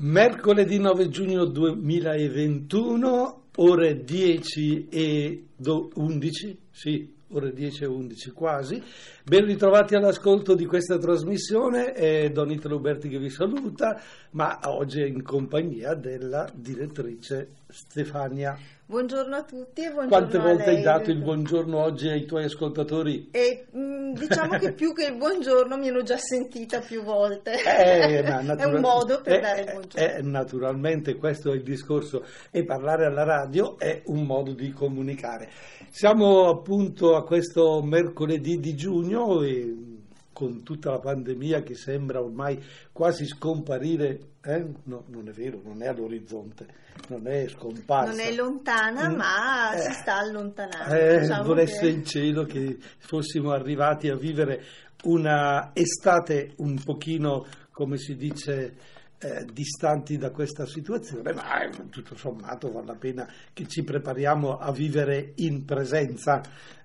Mercoledì 0.00 0.78
9 0.78 1.08
giugno 1.08 1.44
2021, 1.44 3.46
ore 3.56 4.04
10 4.04 4.86
e 4.88 5.46
11, 5.94 6.58
sì, 6.70 7.12
ore 7.30 7.52
10 7.52 7.82
e 7.82 7.86
11 7.86 8.30
quasi. 8.30 8.80
Ben 9.24 9.44
ritrovati 9.44 9.96
all'ascolto 9.96 10.54
di 10.54 10.66
questa 10.66 10.98
trasmissione, 10.98 11.94
è 11.94 12.30
Don 12.30 12.52
Italo 12.52 12.76
Uberti 12.76 13.08
che 13.08 13.18
vi 13.18 13.28
saluta, 13.28 14.00
ma 14.30 14.60
oggi 14.66 15.00
è 15.00 15.04
in 15.04 15.24
compagnia 15.24 15.94
della 15.94 16.48
direttrice 16.54 17.56
Stefania. 17.66 18.56
Buongiorno 18.90 19.36
a 19.36 19.42
tutti 19.42 19.82
e 19.82 19.90
buongiorno 19.90 20.08
Quante 20.08 20.38
volte 20.38 20.70
hai 20.70 20.80
dato 20.80 21.10
il 21.10 21.18
buongiorno 21.18 21.76
oggi 21.76 22.08
ai 22.08 22.24
tuoi 22.24 22.44
ascoltatori? 22.44 23.28
E, 23.32 23.66
mh, 23.70 24.12
diciamo 24.14 24.56
che 24.56 24.72
più 24.72 24.94
che 24.94 25.08
il 25.08 25.16
buongiorno 25.16 25.76
mi 25.76 25.90
hanno 25.90 26.02
già 26.02 26.16
sentita 26.16 26.80
più 26.80 27.02
volte. 27.02 27.52
Eh, 27.62 28.22
ma 28.22 28.40
è 28.56 28.64
un 28.64 28.80
modo 28.80 29.20
per 29.20 29.34
eh, 29.34 29.40
dare 29.40 29.60
il 29.60 29.68
eh, 29.68 29.72
buongiorno. 29.72 30.06
eh, 30.08 30.22
naturalmente 30.22 31.16
questo 31.16 31.52
è 31.52 31.56
il 31.56 31.64
discorso 31.64 32.24
e 32.50 32.64
parlare 32.64 33.04
alla 33.04 33.24
radio 33.24 33.78
è 33.78 34.00
un 34.06 34.22
modo 34.24 34.54
di 34.54 34.72
comunicare. 34.72 35.50
Siamo 35.90 36.48
appunto 36.48 37.14
a 37.14 37.24
questo 37.24 37.82
mercoledì 37.82 38.58
di 38.58 38.74
giugno 38.74 39.42
e 39.42 39.97
con 40.38 40.62
tutta 40.62 40.90
la 40.92 41.00
pandemia 41.00 41.62
che 41.64 41.74
sembra 41.74 42.22
ormai 42.22 42.62
quasi 42.92 43.26
scomparire, 43.26 44.20
eh? 44.40 44.64
no, 44.84 45.02
non 45.08 45.26
è 45.26 45.32
vero, 45.32 45.60
non 45.64 45.82
è 45.82 45.88
all'orizzonte, 45.88 46.64
non 47.08 47.26
è 47.26 47.48
scomparsa. 47.48 48.12
non 48.12 48.20
è 48.20 48.32
lontana, 48.36 49.08
Mm, 49.08 49.16
ma 49.16 49.72
eh, 49.74 49.78
si 49.80 49.92
sta 49.94 50.18
allontanando. 50.18 50.94
Eh, 50.94 51.18
Diciamo 51.22 51.42
volesse 51.42 51.80
che- 51.80 51.86
il 51.88 52.04
cielo 52.04 52.44
che 52.44 52.76
fossimo 52.98 53.50
arrivati 53.50 54.08
a 54.10 54.14
vivere 54.14 54.62
una 55.02 55.70
estate 55.74 56.52
un 56.58 56.80
pochino, 56.84 57.44
come 57.72 57.96
si 57.96 58.14
dice, 58.14 58.76
eh, 59.20 59.44
distanti 59.52 60.16
da 60.16 60.30
questa 60.30 60.64
situazione, 60.66 61.32
ma 61.32 61.62
eh, 61.62 61.70
tutto 61.90 62.16
sommato 62.16 62.70
vale 62.70 62.86
la 62.86 62.94
pena 62.94 63.28
che 63.52 63.66
ci 63.66 63.82
prepariamo 63.82 64.58
a 64.58 64.70
vivere 64.72 65.32
in 65.36 65.64
presenza. 65.64 66.40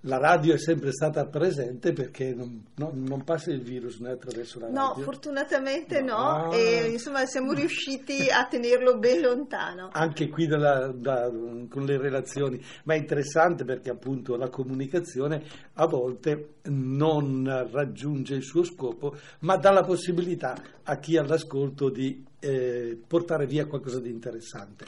La 0.06 0.18
radio 0.18 0.54
è 0.54 0.58
sempre 0.58 0.92
stata 0.92 1.26
presente 1.28 1.94
perché 1.94 2.34
non, 2.34 2.62
non- 2.76 3.04
non 3.04 3.24
passa 3.24 3.52
il 3.52 3.62
virus 3.62 4.00
né, 4.00 4.12
attraverso 4.12 4.60
la 4.60 4.68
No, 4.68 4.88
radio. 4.90 5.04
fortunatamente 5.04 6.02
no, 6.02 6.48
No. 6.48 6.52
e 6.52 6.90
insomma 6.92 7.26
siamo 7.26 7.54
riusciti 7.54 8.28
a 8.30 8.46
tenerlo 8.46 8.98
ben 8.98 9.22
lontano. 9.22 9.90
anche 9.94 10.28
qui 10.28 10.46
dalla- 10.48 10.92
da- 10.92 11.30
con 11.70 11.86
le 11.86 11.98
relazioni, 11.98 12.62
ma 12.84 12.96
è 12.96 12.98
interessante 12.98 13.64
perché 13.64 13.92
appunto 13.92 14.36
la 14.36 14.50
comunicazione 14.50 15.42
a 15.76 15.86
volte 15.86 16.56
non 16.64 17.70
raggiunge 17.72 18.36
il 18.36 18.44
suo 18.44 18.64
scopo, 18.66 19.16
ma 19.40 19.56
dà 19.56 19.72
la 19.72 19.84
possibilità 19.84 20.56
a 20.84 20.98
chi 20.98 21.18
all'ascolto 21.18 21.90
di 21.90 22.24
eh, 22.40 23.00
portare 23.08 23.46
via 23.46 23.66
qualcosa 23.66 24.00
di 24.00 24.10
interessante. 24.10 24.86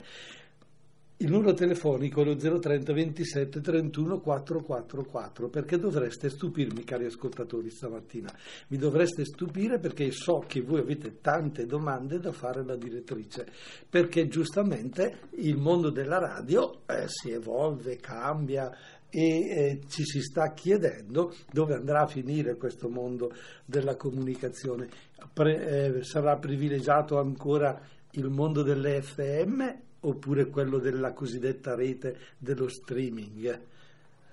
Il 1.17 1.31
numero 1.31 1.53
telefonico 1.53 2.21
è 2.21 2.25
lo 2.25 2.35
030 2.35 2.91
27 2.91 3.61
31 3.61 4.19
444 4.19 5.47
perché 5.47 5.77
dovreste 5.79 6.29
stupirmi 6.29 6.83
cari 6.83 7.05
ascoltatori 7.05 7.69
stamattina, 7.69 8.29
mi 8.67 8.77
dovreste 8.77 9.23
stupire 9.23 9.79
perché 9.79 10.11
so 10.11 10.43
che 10.45 10.59
voi 10.59 10.81
avete 10.81 11.21
tante 11.21 11.65
domande 11.65 12.19
da 12.19 12.33
fare 12.33 12.59
alla 12.59 12.75
direttrice 12.75 13.47
perché 13.89 14.27
giustamente 14.27 15.29
il 15.37 15.55
mondo 15.55 15.89
della 15.89 16.19
radio 16.19 16.81
eh, 16.85 17.05
si 17.07 17.31
evolve, 17.31 17.95
cambia 17.95 18.69
e 19.15 19.49
eh, 19.49 19.81
ci 19.87 20.03
si 20.03 20.19
sta 20.21 20.51
chiedendo 20.51 21.33
dove 21.49 21.75
andrà 21.75 22.01
a 22.01 22.05
finire 22.05 22.57
questo 22.57 22.89
mondo 22.89 23.31
della 23.63 23.95
comunicazione. 23.95 24.89
Pre- 25.31 25.99
eh, 25.99 26.03
sarà 26.03 26.35
privilegiato 26.35 27.17
ancora 27.17 27.79
il 28.11 28.27
mondo 28.27 28.61
delle 28.61 29.01
FM 29.01 29.63
oppure 30.01 30.47
quello 30.47 30.79
della 30.79 31.13
cosiddetta 31.13 31.75
rete 31.75 32.17
dello 32.37 32.67
streaming? 32.67 33.59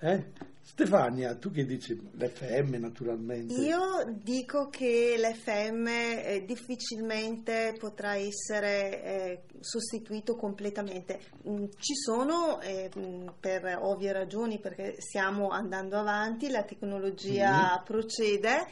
Eh? 0.00 0.24
Stefania, 0.64 1.34
tu 1.34 1.50
che 1.50 1.66
dici? 1.66 1.92
L'FM 2.12 2.76
naturalmente. 2.78 3.52
Io 3.54 4.04
dico 4.22 4.68
che 4.68 5.16
l'FM 5.18 5.86
eh, 5.88 6.44
difficilmente 6.46 7.74
potrà 7.78 8.14
essere 8.14 9.02
eh, 9.02 9.42
sostituito 9.60 10.34
completamente. 10.36 11.20
Mm, 11.48 11.64
Ci 11.76 11.94
sono, 11.96 12.60
eh, 12.60 12.88
mm, 12.96 13.28
per 13.40 13.76
ovvie 13.82 14.12
ragioni, 14.12 14.60
perché 14.60 14.94
stiamo 15.00 15.48
andando 15.48 15.98
avanti, 15.98 16.48
la 16.48 16.62
tecnologia 16.62 17.76
Mhm. 17.78 17.84
procede, 17.84 18.66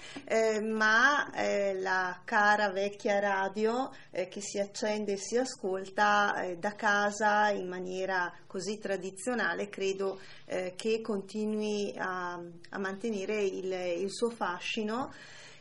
ma 0.63 1.29
la 1.81 2.21
cara 2.25 2.71
vecchia 2.71 3.19
radio 3.19 3.91
che 4.11 4.41
si 4.41 4.59
accende 4.59 5.13
e 5.13 5.17
si 5.17 5.37
ascolta 5.37 6.55
da 6.59 6.75
casa 6.75 7.51
in 7.51 7.69
maniera 7.69 8.33
così 8.47 8.79
tradizionale, 8.79 9.69
credo 9.69 10.19
eh, 10.51 10.75
che 10.75 11.01
continui 11.01 11.95
a, 11.97 12.35
a 12.35 12.79
mantenere 12.79 13.45
il, 13.45 13.73
il 14.03 14.11
suo 14.11 14.31
fascino 14.31 15.13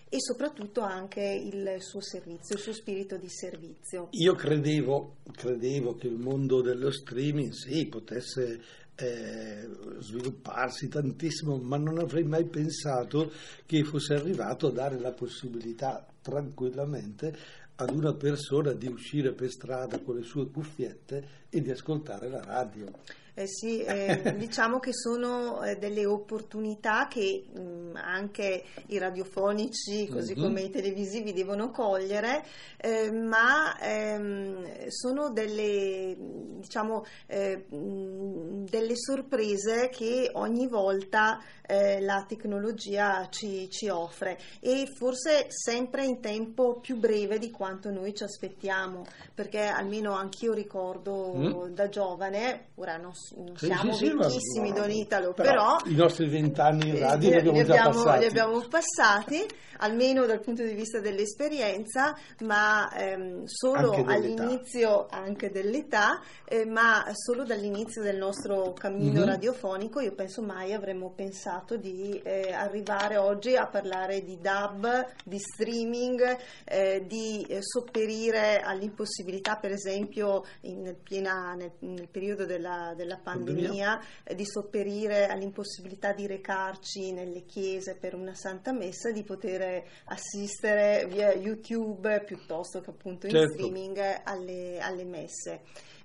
e 0.10 0.18
soprattutto 0.20 0.82
anche 0.82 1.22
il 1.22 1.76
suo 1.80 2.02
servizio, 2.02 2.56
il 2.56 2.62
suo 2.62 2.74
spirito 2.74 3.16
di 3.18 3.30
servizio. 3.30 4.08
Io 4.12 4.34
credevo, 4.34 5.18
credevo 5.32 5.94
che 5.94 6.08
il 6.08 6.18
mondo 6.18 6.62
dello 6.62 6.90
streaming 6.90 7.52
sì, 7.52 7.86
potesse 7.86 8.60
eh, 8.96 9.70
svilupparsi 10.00 10.88
tantissimo, 10.88 11.58
ma 11.58 11.78
non 11.78 12.00
avrei 12.00 12.24
mai 12.24 12.46
pensato 12.46 13.32
che 13.68 13.84
fosse 13.84 14.16
arrivato 14.16 14.68
a 14.68 14.72
dare 14.72 15.00
la 15.00 15.12
possibilità 15.12 16.04
tranquillamente 16.20 17.38
ad 17.76 17.92
una 17.92 18.16
persona 18.16 18.74
di 18.74 18.88
uscire 18.88 19.34
per 19.34 19.52
strada 19.52 20.00
con 20.00 20.16
le 20.16 20.24
sue 20.24 20.50
cuffiette 20.50 21.46
e 21.50 21.62
di 21.62 21.70
ascoltare 21.70 22.28
la 22.28 22.44
radio. 22.44 22.92
Eh 23.40 23.48
sì, 23.48 23.82
eh, 23.82 24.34
diciamo 24.36 24.80
che 24.80 24.92
sono 24.94 25.64
eh, 25.64 25.78
delle 25.78 26.06
opportunità 26.06 27.08
che 27.08 27.46
mh, 27.50 27.96
anche 27.96 28.64
i 28.88 28.98
radiofonici, 28.98 30.10
così 30.10 30.34
Mhm. 30.34 30.42
come 30.42 30.62
i 30.64 30.70
televisivi, 30.70 31.32
devono 31.32 31.72
cogliere, 31.72 32.44
eh, 32.76 33.10
ma 33.12 33.80
ehm, 33.80 34.88
sono 34.90 35.30
delle, 35.30 36.18
diciamo, 36.18 37.06
eh, 37.28 37.66
mh, 37.70 38.66
delle 38.70 38.98
sorprese 38.98 39.88
che 39.88 40.30
ogni 40.34 40.68
volta 40.68 41.40
la 41.72 42.26
tecnologia 42.28 43.28
ci, 43.30 43.70
ci 43.70 43.90
offre 43.90 44.40
e 44.60 44.88
forse 44.98 45.46
sempre 45.50 46.04
in 46.04 46.20
tempo 46.20 46.80
più 46.80 46.98
breve 46.98 47.38
di 47.38 47.52
quanto 47.52 47.92
noi 47.92 48.16
ci 48.16 48.24
aspettiamo, 48.24 49.06
perché 49.36 49.62
almeno 49.66 50.14
anch'io 50.14 50.54
ricordo 50.54 51.68
Mm. 51.70 51.74
da 51.74 51.88
giovane, 51.90 52.70
ora 52.76 52.98
non, 52.98 53.14
s- 53.14 53.29
non 53.29 53.29
Sì, 53.29 53.29
siamo 53.56 53.94
sì, 53.94 54.06
sì, 54.08 54.14
vecchissimi 54.16 54.72
Don 54.74 54.90
Italo, 54.92 55.34
però 55.34 55.50
però, 55.50 55.78
i 55.86 55.96
nostri 55.96 56.28
vent'anni 56.30 56.90
in 56.90 56.96
eh, 56.96 57.00
radio 57.00 57.30
li- 57.30 57.36
abbiamo 57.38 57.52
li 57.58 57.62
abbiamo- 57.62 57.90
passati. 57.92 58.20
li 58.20 58.26
abbiamo 58.26 58.60
passati, 58.68 59.46
almeno 59.82 60.26
dal 60.26 60.42
punto 60.42 60.64
di 60.64 60.74
vista 60.74 61.00
dell'esperienza, 61.00 62.16
ma 62.42 62.92
ehm, 62.94 63.44
solo 63.46 63.92
Anche 63.94 64.12
all'inizio 64.14 65.08
anche 65.10 65.50
dell'età, 65.52 66.22
eh, 66.46 66.66
ma 66.66 67.06
solo 67.14 67.44
dall'inizio 67.44 68.02
del 68.02 68.18
nostro 68.18 68.74
cammino 68.74 69.22
Mhm. 69.22 69.26
radiofonico 69.28 70.00
io 70.02 70.14
penso 70.14 70.42
mai 70.42 70.74
avremmo 70.74 71.12
pensato 71.16 71.78
di 71.78 72.20
eh, 72.24 72.52
arrivare 72.52 73.18
oggi 73.18 73.56
a 73.56 73.68
parlare 73.68 74.24
di 74.24 74.38
DAB, 74.40 75.14
di 75.24 75.38
streaming, 75.40 76.38
eh, 76.66 77.04
di 77.08 77.44
eh, 77.48 77.60
sopperire 77.62 78.60
all'impossibilità 78.60 79.56
per 79.58 79.72
esempio 79.72 80.44
in- 80.62 80.82
nel, 80.82 80.96
piena- 80.96 81.54
nel- 81.56 81.72
nel 81.80 82.08
periodo 82.10 82.46
della, 82.46 82.94
della 82.96 83.19
Pandemia. 83.20 84.02
eh, 84.24 84.36
di 84.36 84.46
sopperire 84.46 85.28
all'impossibilità 85.28 86.14
di 86.14 86.28
recarci 86.28 87.12
nelle 87.12 87.46
chiese 87.46 87.96
per 87.96 88.16
una 88.16 88.34
santa 88.34 88.72
messa, 88.72 89.12
di 89.12 89.24
poter 89.24 89.84
assistere 90.06 91.06
via 91.08 91.34
YouTube 91.34 92.24
piuttosto 92.26 92.82
che 92.82 92.90
appunto 92.90 93.28
in 93.28 93.34
Certo. 93.34 93.54
streaming 93.54 94.22
alle, 94.24 94.80
alle 94.80 95.04
messe. 95.04 95.62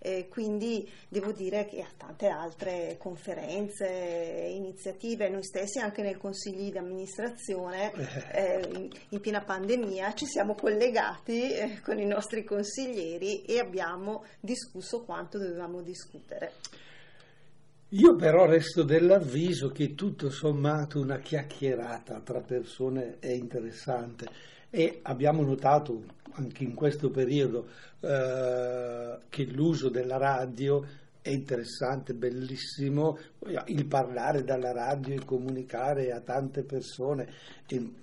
Eh, 0.06 0.28
quindi 0.28 0.86
devo 1.08 1.32
dire 1.32 1.64
che 1.64 1.80
a 1.80 1.88
tante 1.96 2.26
altre 2.26 2.96
conferenze, 2.98 3.86
iniziative, 3.86 5.30
noi 5.30 5.42
stessi 5.42 5.78
anche 5.78 6.02
nel 6.02 6.18
consiglio 6.18 6.70
di 6.70 6.76
amministrazione 6.76 7.90
eh, 8.32 8.68
in, 8.74 8.90
in 9.08 9.20
piena 9.20 9.40
pandemia 9.40 10.12
ci 10.12 10.26
siamo 10.26 10.54
collegati 10.54 11.50
eh, 11.52 11.80
con 11.80 11.98
i 11.98 12.04
nostri 12.04 12.44
consiglieri 12.44 13.44
e 13.44 13.58
abbiamo 13.58 14.24
discusso 14.40 15.04
quanto 15.04 15.38
dovevamo 15.38 15.80
discutere. 15.80 16.52
Io 17.94 18.16
però 18.16 18.44
resto 18.44 18.82
dell'avviso 18.82 19.68
che 19.68 19.94
tutto 19.94 20.28
sommato 20.28 20.98
una 20.98 21.18
chiacchierata 21.18 22.18
tra 22.22 22.40
persone 22.40 23.18
è 23.20 23.30
interessante 23.30 24.26
e 24.68 24.98
abbiamo 25.02 25.44
notato 25.44 26.02
anche 26.32 26.64
in 26.64 26.74
questo 26.74 27.10
periodo 27.10 27.68
eh, 28.00 29.18
che 29.28 29.44
l'uso 29.44 29.90
della 29.90 30.16
radio 30.16 30.84
è 31.22 31.30
interessante, 31.30 32.14
bellissimo 32.14 33.16
il 33.66 33.86
parlare 33.86 34.42
dalla 34.42 34.72
radio 34.72 35.14
e 35.14 35.24
comunicare 35.24 36.10
a 36.10 36.18
tante 36.18 36.64
persone 36.64 37.28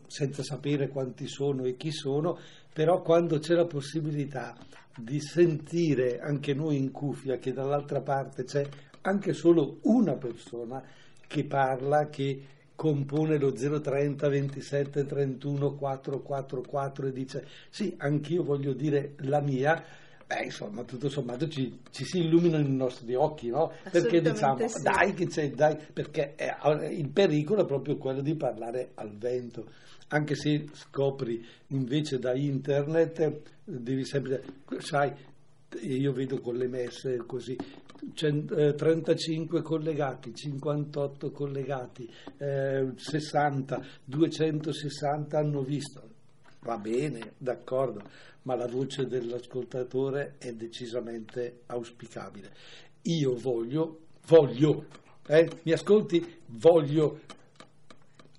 senza 0.08 0.42
sapere 0.42 0.88
quanti 0.88 1.28
sono 1.28 1.66
e 1.66 1.76
chi 1.76 1.92
sono, 1.92 2.40
però 2.72 3.02
quando 3.02 3.40
c'è 3.40 3.56
la 3.56 3.68
possibilità 3.68 4.56
di 4.98 5.20
sentire 5.20 6.20
anche 6.20 6.54
noi 6.54 6.78
in 6.78 6.92
cuffia 6.92 7.38
che 7.38 7.52
dall'altra 7.52 8.00
parte 8.00 8.46
c'è 8.46 8.66
anche 9.02 9.34
solo 9.34 9.78
una 9.84 10.14
persona 10.14 10.84
che 11.28 11.44
parla, 11.46 12.10
che 12.10 12.44
compone 12.76 13.38
lo 13.38 13.54
030 13.54 14.28
27 14.28 15.06
31 15.06 15.76
444 15.76 17.08
e 17.08 17.12
dice 17.12 17.48
sì, 17.70 17.94
anch'io 17.98 18.44
voglio 18.44 18.74
dire 18.74 19.14
la 19.18 19.40
mia, 19.40 19.84
beh, 20.26 20.46
insomma, 20.46 20.84
tutto 20.84 21.08
sommato 21.08 21.48
ci, 21.48 21.80
ci, 21.92 22.06
si 22.06 22.20
illuminano 22.20 22.66
i 22.66 22.72
nostri 22.72 23.14
occhi, 23.14 23.50
no? 23.50 23.72
Perché 23.92 24.22
diciamo, 24.22 24.68
sì. 24.68 24.82
dai 24.82 25.14
che 25.14 25.28
c'è, 25.28 25.52
dai, 25.52 25.78
perché 25.94 26.34
è, 26.34 26.58
il 26.90 27.10
pericolo 27.10 27.62
è 27.62 27.66
proprio 27.66 27.98
quello 27.98 28.22
di 28.22 28.36
parlare 28.36 28.92
al 28.96 29.16
vento. 29.16 29.66
Anche 30.08 30.36
se 30.36 30.68
scopri 30.74 31.46
invece 31.68 32.18
da 32.18 32.34
internet, 32.34 33.42
devi 33.64 34.04
sempre, 34.04 34.44
sai, 34.80 35.14
io 35.80 36.12
vedo 36.12 36.40
con 36.40 36.56
le 36.56 36.68
messe 36.68 37.18
così, 37.26 37.56
35 38.14 39.60
eh, 39.60 39.62
collegati, 39.62 40.34
58 40.34 41.32
collegati, 41.32 42.10
eh, 42.38 42.92
60, 42.96 43.86
260 44.04 45.38
hanno 45.38 45.62
visto. 45.62 46.10
Va 46.62 46.78
bene, 46.78 47.34
d'accordo, 47.38 48.02
ma 48.44 48.56
la 48.56 48.68
voce 48.68 49.08
dell'ascoltatore 49.08 50.36
è 50.38 50.54
decisamente 50.54 51.62
auspicabile. 51.68 52.52
Io 53.04 53.36
voglio, 53.36 54.02
voglio, 54.28 54.86
eh, 55.28 55.50
mi 55.64 55.72
ascolti? 55.72 56.40
Voglio 56.48 57.22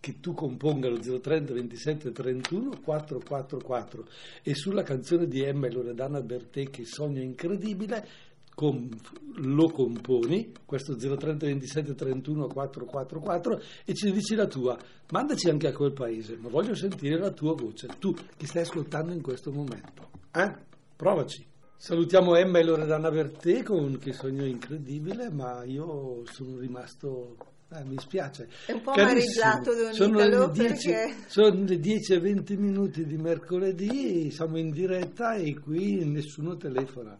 che 0.02 0.18
tu 0.18 0.34
componga 0.34 0.88
lo 0.88 0.98
030 0.98 1.54
27 1.54 2.10
31 2.10 2.80
444 2.82 4.04
e 4.42 4.52
sulla 4.52 4.82
canzone 4.82 5.28
di 5.28 5.42
Emma 5.42 5.68
e 5.68 5.70
Loredana 5.70 6.20
Bertè 6.20 6.70
che 6.70 6.84
Sogno 6.84 7.22
incredibile 7.22 8.04
com, 8.52 8.90
lo 9.36 9.70
componi, 9.70 10.52
questo 10.66 10.96
030 10.96 11.46
27 11.46 11.94
31 11.94 12.48
444 12.48 13.62
e 13.84 13.94
ci 13.94 14.10
dici 14.10 14.34
la 14.34 14.48
tua, 14.48 14.76
mandaci 15.10 15.48
anche 15.48 15.68
a 15.68 15.72
quel 15.72 15.92
paese, 15.92 16.36
ma 16.36 16.48
voglio 16.48 16.74
sentire 16.74 17.16
la 17.16 17.30
tua 17.30 17.54
voce, 17.54 17.86
tu 18.00 18.12
che 18.36 18.46
stai 18.46 18.62
ascoltando 18.62 19.12
in 19.12 19.22
questo 19.22 19.52
momento. 19.52 20.10
Eh? 20.32 20.52
Provaci. 20.96 21.46
Salutiamo 21.76 22.34
Emma 22.34 22.58
e 22.58 22.64
Loredana 22.64 23.08
Bertè 23.08 23.62
con 23.62 23.98
Che 23.98 24.12
sogno 24.12 24.44
incredibile, 24.44 25.30
ma 25.30 25.62
io 25.62 26.24
sono 26.26 26.58
rimasto 26.58 27.36
eh, 27.74 27.84
mi 27.84 27.98
spiace. 27.98 28.48
È 28.66 28.72
un 28.72 28.82
po' 28.82 28.92
amareggiato 28.92 29.72
sono 29.92 30.18
le, 30.18 30.50
10, 30.50 30.90
perché... 30.90 31.14
sono 31.26 31.64
le 31.64 31.78
10 31.78 32.12
e 32.12 32.20
20 32.20 32.56
minuti 32.56 33.06
di 33.06 33.16
mercoledì, 33.16 34.30
siamo 34.30 34.58
in 34.58 34.70
diretta 34.70 35.34
e 35.34 35.58
qui 35.58 36.04
nessuno 36.04 36.56
telefona. 36.56 37.16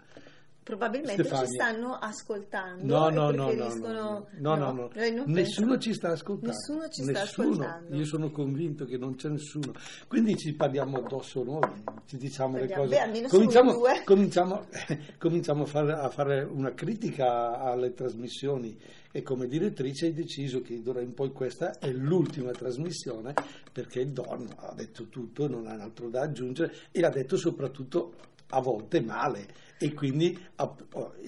Probabilmente 0.63 1.25
Stefania. 1.25 1.47
ci 1.47 1.53
stanno 1.55 1.95
ascoltando. 1.95 2.85
No, 2.85 3.09
no, 3.09 3.31
no, 3.33 3.53
no, 3.53 3.75
no, 3.75 4.27
no, 4.39 4.73
no, 4.73 5.25
nessuno 5.27 5.77
ci 5.79 5.93
sta 5.93 6.11
ascoltando. 6.11 6.55
Nessuno 6.55 6.89
ci 6.89 7.03
sta 7.03 7.23
ascoltando. 7.23 7.97
Io 7.97 8.05
sono 8.05 8.31
convinto 8.31 8.85
che 8.85 8.97
non 8.97 9.17
c'è 9.17 9.29
nessuno. 9.29 9.73
Quindi 10.07 10.37
ci 10.37 10.55
parliamo 10.55 10.99
addosso 10.99 11.43
noi, 11.43 11.83
ci 12.07 12.17
diciamo 12.17 12.59
le 12.59 12.71
cose. 12.71 12.89
Beh, 12.89 13.27
cominciamo, 13.29 13.81
cominciamo, 14.05 14.67
cominciamo 15.19 15.63
a, 15.65 15.67
fare, 15.67 15.93
a 15.95 16.09
fare 16.11 16.43
una 16.43 16.73
critica 16.75 17.59
alle 17.59 17.93
trasmissioni 17.93 18.79
e 19.11 19.23
come 19.23 19.49
direttrice 19.49 20.07
hai 20.07 20.15
deciso 20.15 20.63
che 20.63 20.81
d'ora 20.81 21.01
in 21.01 21.13
poi 21.13 21.33
questa 21.33 21.79
è 21.79 21.91
l'ultima 21.91 22.53
trasmissione 22.53 23.35
perché 23.71 24.01
il 24.01 24.13
Don 24.13 24.49
ha 24.57 24.73
detto 24.75 25.09
tutto, 25.09 25.49
non 25.49 25.67
ha 25.67 25.73
altro 25.73 26.09
da 26.09 26.23
aggiungere 26.23 26.73
e 26.93 27.01
l'ha 27.01 27.11
detto 27.11 27.37
soprattutto 27.37 28.15
a 28.55 28.61
volte 28.61 29.01
male 29.01 29.47
e 29.83 29.95
quindi 29.95 30.39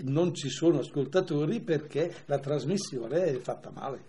non 0.03 0.33
ci 0.33 0.49
sono 0.49 0.79
ascoltatori 0.79 1.61
perché 1.61 2.15
la 2.27 2.39
trasmissione 2.39 3.25
è 3.25 3.39
fatta 3.39 3.71
male. 3.71 4.05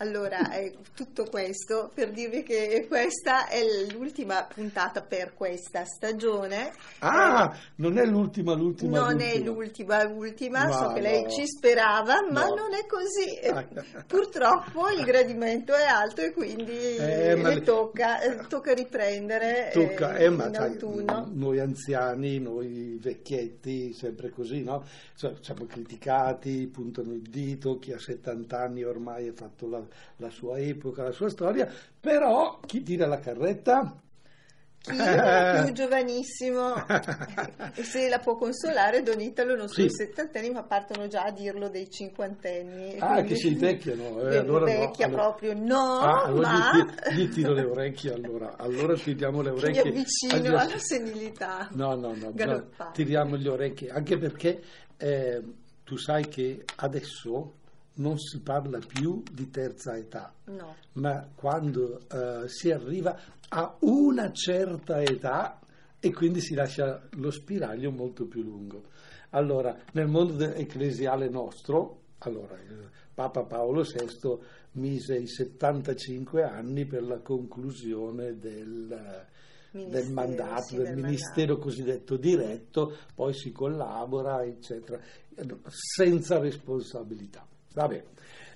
Allora, 0.00 0.50
eh, 0.56 0.76
tutto 0.94 1.24
questo 1.24 1.90
per 1.94 2.10
dirvi 2.10 2.42
che 2.42 2.86
questa 2.88 3.48
è 3.48 3.60
l'ultima 3.92 4.46
puntata 4.52 5.02
per 5.02 5.34
questa 5.34 5.84
stagione. 5.84 6.72
Ah, 7.00 7.52
eh, 7.52 7.58
non 7.76 7.98
è 7.98 8.04
l'ultima, 8.04 8.54
l'ultima. 8.54 8.98
Non 8.98 9.12
l'ultima. 9.12 9.30
è 9.30 9.38
l'ultima, 9.38 10.04
l'ultima, 10.04 10.64
ma 10.64 10.72
so 10.72 10.88
no. 10.88 10.92
che 10.94 11.00
lei 11.00 11.30
ci 11.30 11.46
sperava, 11.46 12.14
ma 12.30 12.46
no. 12.46 12.54
non 12.54 12.74
è 12.74 12.86
così. 12.86 13.46
Ah. 13.46 14.04
Purtroppo 14.06 14.88
il 14.88 15.04
gradimento 15.04 15.74
è 15.74 15.84
alto 15.84 16.22
e 16.22 16.32
quindi 16.32 16.96
eh, 16.96 17.36
le 17.36 17.60
tocca, 17.60 18.20
eh, 18.20 18.46
tocca, 18.48 18.72
riprendere 18.72 19.70
tocca, 19.72 20.16
eh, 20.16 20.26
in 20.26 20.50
sai, 20.52 20.56
autunno. 20.56 21.28
Noi 21.30 21.60
anziani, 21.60 22.38
noi 22.38 22.98
vecchietti, 23.00 23.92
sempre 23.92 24.30
così, 24.30 24.62
no? 24.62 24.82
Siamo 25.14 25.66
criticati, 25.66 26.66
puntano 26.68 27.12
il 27.12 27.28
dito, 27.28 27.78
chi 27.78 27.92
ha 27.92 27.98
70 27.98 28.58
anni 28.58 28.82
ormai 28.82 29.28
ha 29.28 29.32
fatto 29.34 29.68
la 29.68 29.88
la 30.16 30.30
sua 30.30 30.58
epoca, 30.58 31.02
la 31.02 31.12
sua 31.12 31.28
storia, 31.28 31.70
però 31.98 32.60
chi 32.66 32.82
tira 32.82 33.06
la 33.06 33.20
carretta? 33.20 34.00
Chi? 34.82 34.96
È 34.96 35.62
più 35.64 35.74
giovanissimo. 35.74 36.72
E 37.74 37.82
se 37.82 38.08
la 38.08 38.18
può 38.18 38.36
consolare 38.36 39.02
Don 39.02 39.20
Italo 39.20 39.54
non 39.54 39.68
sono 39.68 39.88
sì. 39.88 39.94
settantenni 39.94 40.50
ma 40.50 40.62
partono 40.62 41.06
già 41.06 41.24
a 41.24 41.32
dirlo 41.32 41.68
dei 41.68 41.90
cinquantenni. 41.90 42.96
Ah 42.98 43.20
che 43.20 43.34
si 43.34 43.48
invecchiano 43.48 44.20
eh, 44.22 44.38
allora 44.38 44.64
vecchia 44.64 45.08
no, 45.08 45.14
proprio 45.14 45.52
no 45.54 45.98
ah, 45.98 46.22
allora 46.24 46.48
ma 46.48 46.70
gli, 47.10 47.14
gli, 47.14 47.28
tiro 47.28 47.52
le 47.52 47.64
orecchie 47.64 48.14
allora. 48.14 48.56
Allora 48.56 48.94
tiriamo 48.94 49.42
le 49.42 49.50
orecchie 49.50 49.82
mi 49.82 49.88
avvicino 49.90 50.56
alla 50.56 50.78
senilità. 50.78 51.68
No 51.72 51.94
no 51.94 52.14
no, 52.14 52.32
no 52.34 52.90
tiriamo 52.92 53.36
le 53.36 53.48
orecchie 53.50 53.90
anche 53.90 54.16
perché 54.16 54.62
eh, 54.96 55.42
tu 55.84 55.96
sai 55.96 56.26
che 56.28 56.64
adesso 56.76 57.59
non 58.00 58.18
si 58.18 58.40
parla 58.40 58.78
più 58.78 59.22
di 59.30 59.50
terza 59.50 59.96
età, 59.96 60.34
no. 60.46 60.74
ma 60.94 61.28
quando 61.34 62.00
uh, 62.10 62.46
si 62.46 62.70
arriva 62.70 63.18
a 63.48 63.76
una 63.80 64.32
certa 64.32 65.00
età 65.02 65.60
e 65.98 66.12
quindi 66.12 66.40
si 66.40 66.54
lascia 66.54 67.08
lo 67.12 67.30
spiraglio 67.30 67.90
molto 67.90 68.26
più 68.26 68.42
lungo. 68.42 68.84
Allora, 69.30 69.76
nel 69.92 70.08
mondo 70.08 70.44
ecclesiale 70.44 71.28
nostro, 71.28 71.98
allora, 72.18 72.56
Papa 73.14 73.44
Paolo 73.44 73.82
VI 73.82 74.38
mise 74.72 75.16
i 75.16 75.28
75 75.28 76.42
anni 76.42 76.86
per 76.86 77.02
la 77.02 77.18
conclusione 77.18 78.38
del, 78.38 79.26
del 79.72 80.10
mandato, 80.10 80.62
sì, 80.62 80.76
del, 80.76 80.86
del 80.86 80.96
ministero 80.96 81.54
mandato. 81.54 81.68
cosiddetto 81.68 82.16
diretto, 82.16 82.96
poi 83.14 83.34
si 83.34 83.52
collabora, 83.52 84.42
eccetera, 84.42 84.98
senza 85.68 86.38
responsabilità. 86.38 87.46
Vabbè. 87.74 88.04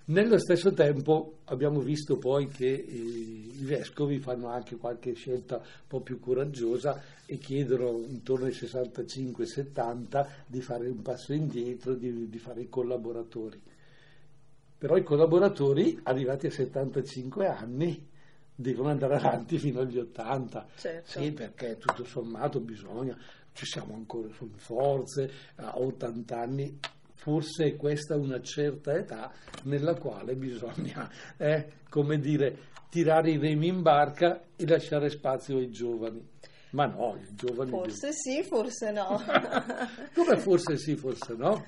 Nello 0.07 0.39
stesso 0.39 0.75
tempo 0.75 1.39
abbiamo 1.45 1.81
visto 1.81 2.19
poi 2.19 2.47
che 2.49 2.67
i, 2.67 3.61
i 3.61 3.65
vescovi 3.65 4.19
fanno 4.19 4.49
anche 4.49 4.77
qualche 4.77 5.15
scelta 5.15 5.57
un 5.57 5.87
po' 5.87 6.01
più 6.01 6.21
coraggiosa 6.21 7.03
e 7.25 7.39
chiedono 7.39 8.03
intorno 8.07 8.45
ai 8.45 8.53
65-70 8.53 10.27
di 10.47 10.61
fare 10.61 10.89
un 10.89 11.01
passo 11.01 11.33
indietro, 11.33 11.95
di, 11.95 12.29
di 12.29 12.39
fare 12.39 12.61
i 12.61 12.69
collaboratori. 12.69 13.59
Però 14.77 14.95
i 14.99 15.03
collaboratori, 15.03 15.99
arrivati 16.03 16.49
a 16.49 16.51
75 16.51 17.47
anni, 17.47 18.07
devono 18.55 18.91
andare 18.91 19.15
avanti 19.17 19.57
fino 19.57 19.81
agli 19.81 19.97
80. 19.97 20.67
Certo. 20.77 21.19
Sì, 21.19 21.33
perché 21.33 21.79
tutto 21.79 22.05
sommato 22.05 22.61
bisogna, 22.61 23.17
ci 23.53 23.65
siamo 23.65 23.95
ancora 23.95 24.29
in 24.29 24.51
forze, 24.57 25.31
a 25.55 25.79
80 25.79 26.39
anni 26.39 26.79
forse 27.25 27.65
è 27.65 27.77
questa 27.77 28.17
una 28.17 28.43
certa 28.43 28.95
età 28.95 29.33
nella 29.63 29.95
quale 29.95 30.35
bisogna, 30.35 31.11
eh, 31.39 31.69
come 31.89 32.19
dire, 32.19 32.55
tirare 32.91 33.31
i 33.31 33.39
remi 33.39 33.69
in 33.69 33.81
barca 33.81 34.43
e 34.55 34.67
lasciare 34.67 35.09
spazio 35.09 35.57
ai 35.57 35.71
giovani. 35.71 36.23
Ma 36.73 36.85
no, 36.85 37.17
i 37.19 37.35
giovani... 37.35 37.71
Forse 37.71 38.13
sì, 38.13 38.43
forse 38.43 38.91
no. 38.91 39.23
come 40.15 40.37
forse 40.37 40.77
sì, 40.77 40.97
forse 40.97 41.35
no? 41.35 41.65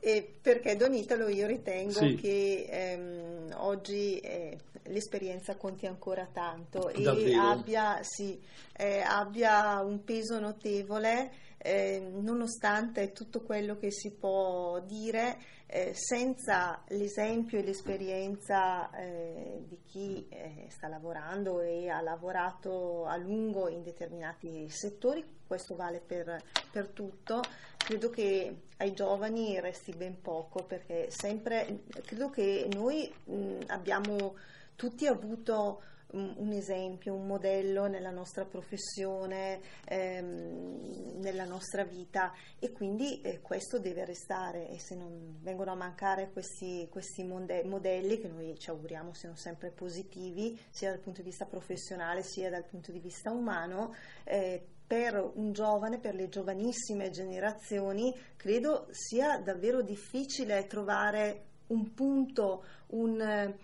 E 0.00 0.26
perché 0.40 0.74
Don 0.76 0.94
Italo 0.94 1.28
io 1.28 1.46
ritengo 1.46 1.92
sì. 1.92 2.14
che 2.14 2.66
ehm, 2.70 3.56
oggi 3.56 4.18
eh, 4.20 4.56
l'esperienza 4.84 5.56
conti 5.56 5.84
ancora 5.84 6.26
tanto 6.32 6.90
Davvero? 6.96 7.26
e 7.26 7.36
abbia, 7.36 7.98
sì, 8.00 8.40
eh, 8.74 9.00
abbia, 9.00 9.82
un 9.82 10.02
peso 10.02 10.38
notevole 10.40 11.30
eh, 11.66 11.98
nonostante 11.98 13.12
tutto 13.12 13.40
quello 13.40 13.78
che 13.78 13.90
si 13.90 14.12
può 14.12 14.80
dire, 14.80 15.38
eh, 15.66 15.94
senza 15.94 16.84
l'esempio 16.88 17.58
e 17.58 17.62
l'esperienza 17.62 18.90
eh, 18.90 19.64
di 19.66 19.80
chi 19.82 20.26
eh, 20.28 20.66
sta 20.68 20.88
lavorando 20.88 21.62
e 21.62 21.88
ha 21.88 22.02
lavorato 22.02 23.06
a 23.06 23.16
lungo 23.16 23.68
in 23.68 23.82
determinati 23.82 24.68
settori, 24.68 25.24
questo 25.46 25.74
vale 25.74 26.02
per, 26.04 26.38
per 26.70 26.88
tutto, 26.88 27.40
credo 27.78 28.10
che 28.10 28.64
ai 28.76 28.92
giovani 28.92 29.58
resti 29.58 29.94
ben 29.96 30.20
poco 30.20 30.64
perché 30.64 31.10
sempre, 31.10 31.84
credo 32.04 32.28
che 32.28 32.68
noi 32.74 33.10
mh, 33.24 33.64
abbiamo 33.68 34.36
tutti 34.76 35.06
avuto 35.06 35.80
un 36.14 36.52
esempio, 36.52 37.14
un 37.14 37.26
modello 37.26 37.86
nella 37.86 38.10
nostra 38.10 38.44
professione, 38.44 39.60
ehm, 39.86 41.20
nella 41.20 41.44
nostra 41.44 41.84
vita. 41.84 42.32
E 42.58 42.72
quindi 42.72 43.20
eh, 43.20 43.40
questo 43.40 43.78
deve 43.78 44.04
restare. 44.04 44.68
E 44.68 44.78
se 44.78 44.94
non 44.94 45.38
vengono 45.40 45.72
a 45.72 45.76
mancare 45.76 46.30
questi, 46.30 46.86
questi 46.90 47.24
modelli 47.24 48.18
che 48.18 48.28
noi 48.28 48.58
ci 48.58 48.70
auguriamo 48.70 49.12
siano 49.14 49.36
sempre 49.36 49.70
positivi 49.70 50.58
sia 50.70 50.90
dal 50.90 51.00
punto 51.00 51.20
di 51.20 51.28
vista 51.28 51.46
professionale 51.46 52.22
sia 52.22 52.50
dal 52.50 52.64
punto 52.64 52.92
di 52.92 53.00
vista 53.00 53.30
umano, 53.30 53.94
eh, 54.24 54.64
per 54.86 55.32
un 55.34 55.52
giovane, 55.52 55.98
per 55.98 56.14
le 56.14 56.28
giovanissime 56.28 57.10
generazioni, 57.10 58.14
credo 58.36 58.86
sia 58.90 59.38
davvero 59.38 59.82
difficile 59.82 60.66
trovare 60.66 61.46
un 61.68 61.94
punto, 61.94 62.64
un 62.88 63.54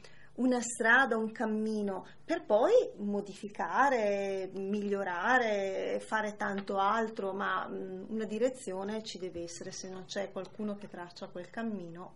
una 0.41 0.61
strada, 0.61 1.17
un 1.17 1.33
cammino, 1.33 2.07
per 2.25 2.45
poi 2.45 2.73
modificare, 2.97 4.51
migliorare, 4.55 6.01
fare 6.01 6.37
tanto 6.37 6.79
altro, 6.79 7.33
ma 7.33 7.69
mm, 7.69 8.05
una 8.09 8.25
direzione 8.25 9.03
ci 9.03 9.19
deve 9.19 9.43
essere, 9.43 9.71
se 9.71 9.89
non 9.89 10.05
c'è 10.07 10.33
qualcuno 10.33 10.77
che 10.77 10.89
traccia 10.89 11.29
quel 11.29 11.51
cammino. 11.51 12.15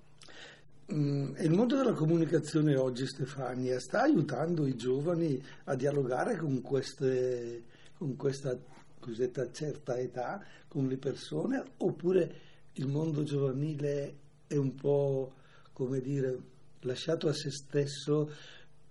Mm, 0.92 1.36
il 1.38 1.50
mondo 1.50 1.76
della 1.76 1.92
comunicazione 1.92 2.76
oggi, 2.76 3.06
Stefania, 3.06 3.78
sta 3.78 4.02
aiutando 4.02 4.66
i 4.66 4.74
giovani 4.74 5.42
a 5.64 5.74
dialogare 5.74 6.36
con, 6.36 6.62
queste, 6.62 7.64
con 7.96 8.16
questa 8.16 8.56
cosiddetta 8.98 9.50
certa 9.52 9.98
età, 9.98 10.42
con 10.66 10.88
le 10.88 10.96
persone, 10.96 11.62
oppure 11.76 12.34
il 12.74 12.86
mondo 12.86 13.22
giovanile 13.22 14.16
è 14.46 14.56
un 14.56 14.74
po', 14.74 15.32
come 15.72 16.00
dire, 16.00 16.52
lasciato 16.84 17.28
a 17.28 17.32
se 17.32 17.50
stesso, 17.50 18.30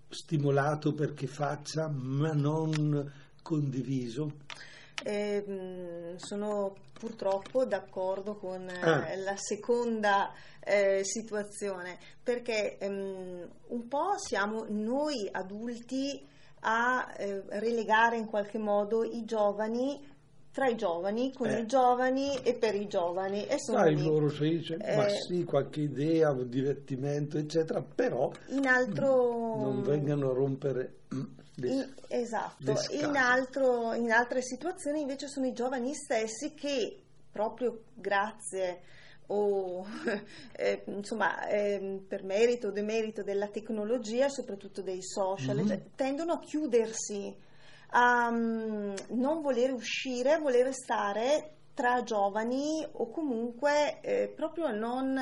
stimolato 0.08 0.92
perché 0.92 1.26
faccia, 1.26 1.88
ma 1.88 2.32
non 2.32 3.12
condiviso? 3.42 4.32
Eh, 5.02 6.14
sono 6.16 6.74
purtroppo 6.92 7.64
d'accordo 7.64 8.36
con 8.36 8.68
eh, 8.68 8.80
ah. 8.80 9.16
la 9.16 9.36
seconda 9.36 10.32
eh, 10.60 11.00
situazione 11.04 11.98
perché 12.22 12.78
ehm, 12.78 13.48
un 13.68 13.88
po' 13.88 14.16
siamo 14.16 14.64
noi 14.68 15.28
adulti 15.30 16.26
a 16.60 17.12
eh, 17.18 17.42
relegare 17.58 18.16
in 18.16 18.26
qualche 18.26 18.58
modo 18.58 19.04
i 19.04 19.24
giovani 19.24 20.00
tra 20.54 20.68
i 20.68 20.76
giovani, 20.76 21.32
con 21.32 21.48
eh. 21.48 21.62
i 21.62 21.66
giovani 21.66 22.36
e 22.44 22.54
per 22.54 22.76
i 22.76 22.86
giovani. 22.86 23.44
E 23.44 23.58
sono 23.58 23.78
Sai, 23.78 24.00
loro 24.00 24.30
sì, 24.30 24.62
cioè, 24.62 24.78
eh, 24.80 24.96
ma 24.96 25.08
sì, 25.08 25.42
qualche 25.42 25.80
idea, 25.80 26.30
un 26.30 26.48
divertimento, 26.48 27.36
eccetera, 27.38 27.82
però 27.82 28.30
in 28.50 28.64
altro... 28.68 29.56
non 29.56 29.82
vengano 29.82 30.30
a 30.30 30.32
rompere 30.32 30.98
le, 31.56 31.68
in, 31.68 31.94
esatto, 32.06 32.72
in, 32.92 33.16
altro, 33.16 33.94
in 33.94 34.12
altre 34.12 34.42
situazioni 34.42 35.00
invece 35.00 35.26
sono 35.26 35.46
i 35.46 35.52
giovani 35.52 35.92
stessi 35.92 36.54
che 36.54 37.02
proprio 37.32 37.86
grazie 37.92 38.80
o 39.26 39.84
eh, 40.54 40.84
insomma 40.86 41.48
eh, 41.48 42.00
per 42.06 42.22
merito 42.22 42.68
o 42.68 42.70
demerito 42.70 43.24
della 43.24 43.48
tecnologia, 43.48 44.28
soprattutto 44.28 44.82
dei 44.82 45.02
social, 45.02 45.56
mm-hmm. 45.56 45.80
tendono 45.96 46.34
a 46.34 46.38
chiudersi 46.38 47.34
a 47.90 48.28
um, 48.28 48.94
non 49.10 49.40
voler 49.40 49.72
uscire, 49.72 50.32
a 50.32 50.38
voler 50.38 50.72
stare 50.72 51.54
tra 51.74 52.02
giovani 52.02 52.86
o 52.92 53.10
comunque 53.10 54.00
eh, 54.00 54.32
proprio 54.34 54.66
a 54.66 54.72
non 54.72 55.18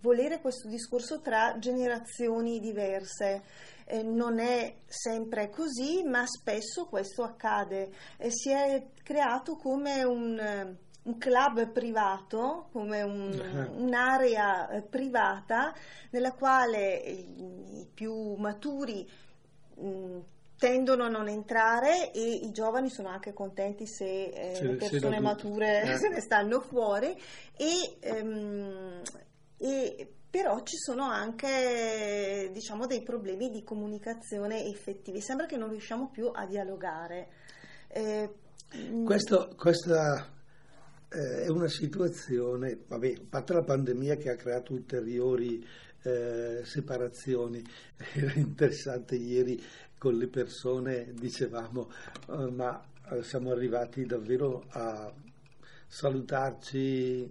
volere 0.00 0.40
questo 0.40 0.68
discorso 0.68 1.20
tra 1.20 1.58
generazioni 1.58 2.58
diverse. 2.58 3.42
Eh, 3.84 4.02
non 4.02 4.38
è 4.38 4.76
sempre 4.86 5.50
così, 5.50 6.02
ma 6.04 6.24
spesso 6.26 6.86
questo 6.86 7.22
accade. 7.22 7.90
Eh, 8.16 8.30
si 8.30 8.50
è 8.50 8.86
creato 9.02 9.56
come 9.56 10.02
un, 10.04 10.76
un 11.02 11.18
club 11.18 11.70
privato, 11.70 12.68
come 12.72 13.02
un, 13.02 13.30
un'area 13.76 14.68
eh, 14.70 14.82
privata 14.82 15.74
nella 16.10 16.32
quale 16.32 16.94
i, 16.94 17.80
i 17.80 17.88
più 17.92 18.34
maturi 18.34 19.08
mh, 19.76 20.18
tendono 20.60 21.04
a 21.04 21.08
non 21.08 21.26
entrare 21.26 22.12
e 22.12 22.20
i 22.20 22.52
giovani 22.52 22.90
sono 22.90 23.08
anche 23.08 23.32
contenti 23.32 23.86
se 23.86 24.26
eh, 24.26 24.62
le 24.62 24.74
persone 24.74 25.18
mature 25.18 25.80
eh. 25.94 25.96
se 25.96 26.10
ne 26.10 26.20
stanno 26.20 26.60
fuori 26.60 27.16
e, 27.56 27.96
ehm, 27.98 29.00
e 29.56 30.12
però 30.28 30.62
ci 30.62 30.76
sono 30.76 31.04
anche 31.04 32.50
diciamo, 32.52 32.86
dei 32.86 33.02
problemi 33.02 33.50
di 33.50 33.64
comunicazione 33.64 34.66
effettivi, 34.66 35.22
sembra 35.22 35.46
che 35.46 35.56
non 35.56 35.70
riusciamo 35.70 36.10
più 36.10 36.30
a 36.32 36.46
dialogare. 36.46 37.28
Eh, 37.88 38.30
Questo, 39.02 39.54
questa 39.56 40.30
eh, 41.08 41.44
è 41.44 41.48
una 41.48 41.68
situazione, 41.68 42.78
vabbè, 42.86 43.12
a 43.16 43.22
parte 43.30 43.54
la 43.54 43.64
pandemia 43.64 44.16
che 44.16 44.30
ha 44.30 44.36
creato 44.36 44.74
ulteriori 44.74 45.66
eh, 46.02 46.60
separazioni, 46.64 47.62
era 48.14 48.32
interessante 48.34 49.16
ieri 49.16 49.60
con 50.00 50.16
le 50.16 50.28
persone 50.28 51.12
dicevamo, 51.12 51.90
uh, 52.28 52.48
ma 52.48 52.82
uh, 53.10 53.20
siamo 53.20 53.50
arrivati 53.50 54.06
davvero 54.06 54.64
a 54.70 55.12
salutarci 55.86 57.30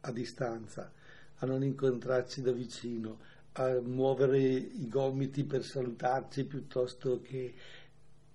a 0.00 0.10
distanza, 0.10 0.90
a 1.36 1.46
non 1.46 1.62
incontrarci 1.62 2.42
da 2.42 2.50
vicino, 2.50 3.18
a 3.52 3.78
muovere 3.80 4.40
i 4.40 4.88
gomiti 4.88 5.44
per 5.44 5.64
salutarci 5.64 6.42
piuttosto 6.42 7.20
che... 7.22 7.54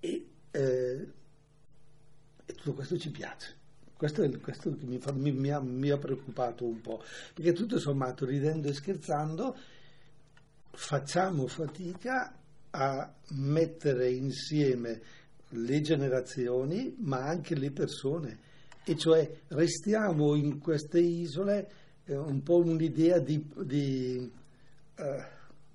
E, 0.00 0.26
eh, 0.50 1.08
e 2.46 2.54
tutto 2.54 2.72
questo 2.72 2.96
ci 2.96 3.10
piace. 3.10 3.54
Questo 3.94 4.22
è 4.22 4.40
questo 4.40 4.74
mi, 4.80 4.98
fa, 4.98 5.12
mi, 5.12 5.30
mi, 5.30 5.50
ha, 5.50 5.60
mi, 5.60 5.90
ha, 5.90 5.98
preoccupato 5.98 6.64
un 6.64 6.80
po', 6.80 7.02
perché 7.34 7.52
tutto 7.52 7.78
sommato, 7.78 8.24
ridendo 8.24 8.68
e 8.68 8.72
scherzando, 8.72 9.54
facciamo 10.70 11.46
fatica 11.48 12.37
a 12.70 13.12
mettere 13.30 14.10
insieme 14.10 15.00
le 15.50 15.80
generazioni 15.80 16.94
ma 16.98 17.24
anche 17.24 17.54
le 17.54 17.70
persone 17.70 18.38
e 18.84 18.96
cioè 18.96 19.30
restiamo 19.48 20.34
in 20.34 20.58
queste 20.58 20.98
isole 21.00 21.70
eh, 22.04 22.16
un 22.16 22.42
po' 22.42 22.58
un'idea 22.58 23.18
di, 23.18 23.46
di 23.62 24.30
eh, 24.94 25.26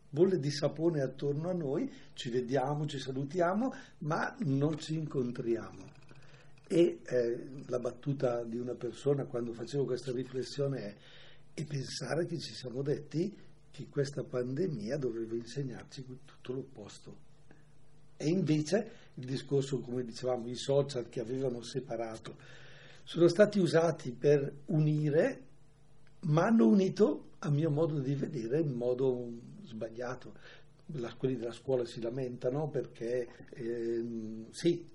bolle 0.10 0.40
di 0.40 0.52
sapone 0.52 1.02
attorno 1.02 1.50
a 1.50 1.54
noi, 1.54 1.92
ci 2.14 2.30
vediamo, 2.30 2.86
ci 2.86 3.00
salutiamo, 3.00 3.74
ma 4.00 4.36
non 4.40 4.78
ci 4.80 4.96
incontriamo. 4.96 5.92
E 6.68 7.00
eh, 7.04 7.48
la 7.68 7.80
battuta 7.80 8.44
di 8.44 8.58
una 8.58 8.74
persona 8.74 9.26
quando 9.26 9.54
facevo 9.54 9.86
questa 9.86 10.12
riflessione 10.12 10.78
è 10.80 10.96
e 11.56 11.66
pensare 11.66 12.26
che 12.26 12.40
ci 12.40 12.52
siamo 12.54 12.82
detti 12.82 13.32
che 13.74 13.88
questa 13.90 14.24
pandemia 14.24 14.98
dovrebbe 14.98 15.36
insegnarci 15.36 16.06
tutto 16.24 16.54
l'opposto. 16.54 17.18
E 18.16 18.30
invece 18.30 18.92
il 19.16 19.26
discorso, 19.26 19.80
come 19.80 20.06
dicevamo, 20.06 20.48
i 20.48 20.56
social 20.56 21.10
che 21.10 21.20
avevano 21.20 21.64
separato, 21.64 22.36
sono 23.04 23.28
stati 23.28 23.58
usati 23.58 24.12
per 24.12 24.60
unire, 24.68 25.42
ma 26.22 26.46
hanno 26.46 26.68
unito, 26.68 27.32
a 27.40 27.50
mio 27.50 27.72
modo 27.72 27.98
di 27.98 28.14
vedere, 28.14 28.60
in 28.60 28.74
modo 28.74 29.28
sbagliato. 29.64 30.34
La, 30.98 31.12
quelli 31.16 31.36
della 31.36 31.52
scuola 31.52 31.84
si 31.84 32.00
lamentano 32.00 32.70
perché 32.70 33.28
eh, 33.50 34.06
sì, 34.52 34.88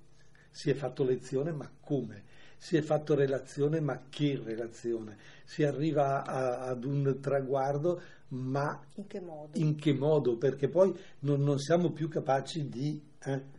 si 0.50 0.70
è 0.70 0.75
fatto 0.75 1.02
lezione, 1.02 1.50
ma 1.50 1.68
come? 1.80 2.37
Si 2.56 2.76
è 2.76 2.80
fatto 2.80 3.16
relazione, 3.16 3.80
ma 3.80 4.04
che 4.08 4.40
relazione? 4.42 5.16
Si 5.44 5.64
arriva 5.64 6.25
a, 6.25 6.66
ad 6.68 6.85
un 6.85 7.18
traguardo 7.20 8.00
ma 8.28 8.80
in 8.94 9.06
che 9.06 9.20
modo? 9.20 9.58
In 9.58 9.75
che 9.76 9.92
modo? 9.92 10.37
Perché 10.37 10.68
poi 10.68 10.94
non, 11.20 11.42
non 11.42 11.58
siamo 11.58 11.90
più 11.92 12.08
capaci 12.08 12.68
di... 12.68 13.00
Eh, 13.25 13.56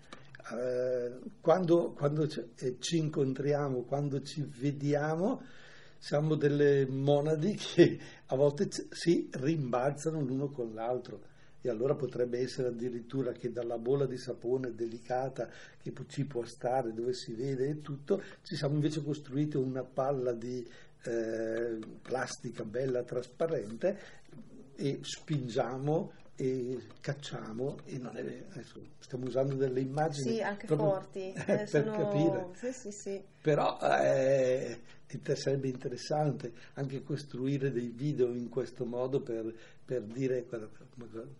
eh, 0.51 1.19
quando, 1.41 1.91
quando 1.91 2.27
eh, 2.57 2.77
ci 2.79 2.97
incontriamo, 2.97 3.81
quando 3.83 4.21
ci 4.21 4.41
vediamo, 4.41 5.41
siamo 5.97 6.35
delle 6.35 6.85
monadi 6.87 7.55
che 7.55 7.99
a 8.27 8.35
volte 8.35 8.69
si 8.89 9.29
rimbalzano 9.31 10.21
l'uno 10.21 10.49
con 10.49 10.73
l'altro 10.73 11.27
e 11.61 11.69
allora 11.69 11.93
potrebbe 11.93 12.39
essere 12.39 12.69
addirittura 12.69 13.33
che 13.33 13.51
dalla 13.51 13.77
bolla 13.77 14.05
di 14.05 14.17
sapone 14.17 14.73
delicata 14.73 15.49
che 15.81 15.93
ci 16.07 16.25
può 16.25 16.45
stare, 16.45 16.93
dove 16.93 17.13
si 17.13 17.33
vede 17.33 17.67
e 17.67 17.81
tutto, 17.81 18.21
ci 18.43 18.55
siamo 18.55 18.75
invece 18.75 19.03
costruiti 19.03 19.57
una 19.57 19.83
palla 19.83 20.31
di 20.31 20.65
eh, 21.03 21.77
plastica 22.01 22.63
bella 22.63 23.03
trasparente 23.03 23.97
e 24.79 24.99
spingiamo 25.01 26.13
e 26.35 26.81
cacciamo 27.01 27.79
e 27.83 27.97
non 27.97 28.15
è, 28.15 28.45
adesso 28.51 28.81
stiamo 28.99 29.25
usando 29.25 29.55
delle 29.55 29.81
immagini 29.81 30.35
Sì, 30.35 30.41
anche 30.41 30.67
forti. 30.67 31.33
eh, 31.35 31.43
per 31.43 31.67
sono- 31.67 31.91
capire 31.91 32.49
Sì, 32.53 32.71
sì, 32.71 32.91
sì. 32.91 33.21
però 33.41 33.77
eh, 33.81 34.79
sarebbe 35.33 35.67
interessante 35.67 36.53
anche 36.75 37.03
costruire 37.03 37.71
dei 37.73 37.89
video 37.89 38.33
in 38.33 38.47
questo 38.47 38.85
modo 38.85 39.19
per, 39.19 39.53
per 39.83 40.03
dire 40.03 40.45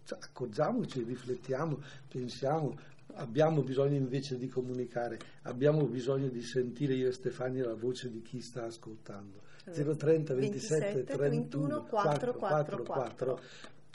cioè, 0.03 0.19
accorgiamoci, 0.19 1.03
riflettiamo, 1.03 1.79
pensiamo. 2.07 2.77
Abbiamo 3.13 3.63
bisogno 3.63 3.95
invece 3.95 4.37
di 4.37 4.47
comunicare, 4.47 5.17
abbiamo 5.43 5.83
bisogno 5.85 6.27
di 6.27 6.43
sentire 6.43 6.93
io 6.93 7.07
e 7.07 7.11
Stefania 7.11 7.65
la 7.65 7.73
voce 7.73 8.11
di 8.11 8.21
chi 8.21 8.39
sta 8.39 8.65
ascoltando. 8.65 9.41
030 9.73 10.33
27 10.33 11.03
31 11.03 11.83
444. 11.83 13.39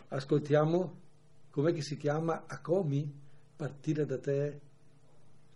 Ascoltiamo, 0.09 1.01
com'è 1.51 1.73
che 1.73 1.83
si 1.83 1.97
chiama? 1.97 2.45
Acomi? 2.47 3.13
Partire 3.57 4.07
da 4.07 4.19
te? 4.19 4.61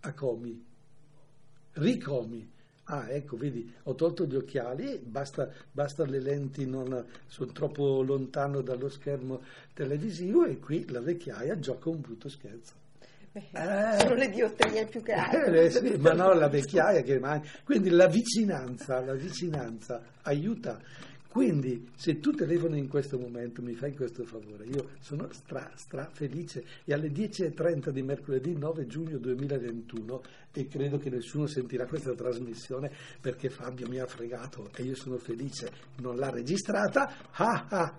Acomi. 0.01 0.65
Ricomi. 1.73 2.51
Ah, 2.91 3.11
ecco, 3.11 3.37
vedi, 3.37 3.71
ho 3.83 3.95
tolto 3.95 4.25
gli 4.25 4.35
occhiali, 4.35 4.99
basta, 4.99 5.53
basta 5.71 6.07
le 6.07 6.21
lenti, 6.21 6.65
non 6.65 7.05
sono 7.27 7.53
troppo 7.53 8.03
lontano 8.03 8.63
dallo 8.63 8.89
schermo 8.89 9.43
televisivo 9.75 10.47
e 10.47 10.59
qui 10.59 10.89
la 10.89 11.01
vecchiaia 11.01 11.59
gioca 11.59 11.91
un 11.91 12.01
brutto 12.01 12.31
scherzo. 12.31 12.88
Eh. 13.33 13.99
Sono 13.99 14.15
le 14.15 14.29
diotrie 14.31 14.87
più 14.87 15.03
altro. 15.07 15.53
Eh, 15.53 15.71
sì, 15.71 15.97
ma 15.99 16.13
no, 16.13 16.33
la 16.33 16.49
vecchiaia 16.49 17.03
che 17.03 17.19
manca. 17.19 17.49
Quindi 17.65 17.91
la 17.91 18.07
vicinanza, 18.07 19.01
la 19.01 19.15
vicinanza 19.15 20.03
aiuta. 20.23 20.81
Quindi 21.29 21.91
se 21.95 22.19
tu 22.21 22.33
telefoni 22.33 22.79
in 22.79 22.89
questo 22.89 23.19
momento 23.19 23.61
mi 23.61 23.75
fai 23.75 23.95
questo 23.95 24.25
favore, 24.25 24.65
io 24.65 24.89
sono 24.99 25.29
stra, 25.31 25.71
stra 25.75 26.09
felice 26.11 26.65
e 26.85 26.95
alle 26.95 27.11
10.30 27.11 27.91
di 27.91 28.03
mercoledì 28.03 28.57
9 28.57 28.87
giugno 28.87 29.19
2021 29.19 30.23
e 30.53 30.67
credo 30.67 30.97
che 30.97 31.11
nessuno 31.11 31.47
sentirà 31.47 31.87
questa 31.87 32.15
trasmissione 32.15 32.91
perché 33.21 33.51
Fabio 33.51 33.87
mi 33.89 33.99
ha 34.01 34.07
fregato 34.07 34.71
e 34.75 34.83
io 34.85 34.97
sono 34.97 35.19
felice, 35.19 35.71
non 35.99 36.17
l'ha 36.17 36.31
registrata, 36.31 37.29
ah 37.33 37.67
ah, 37.69 37.99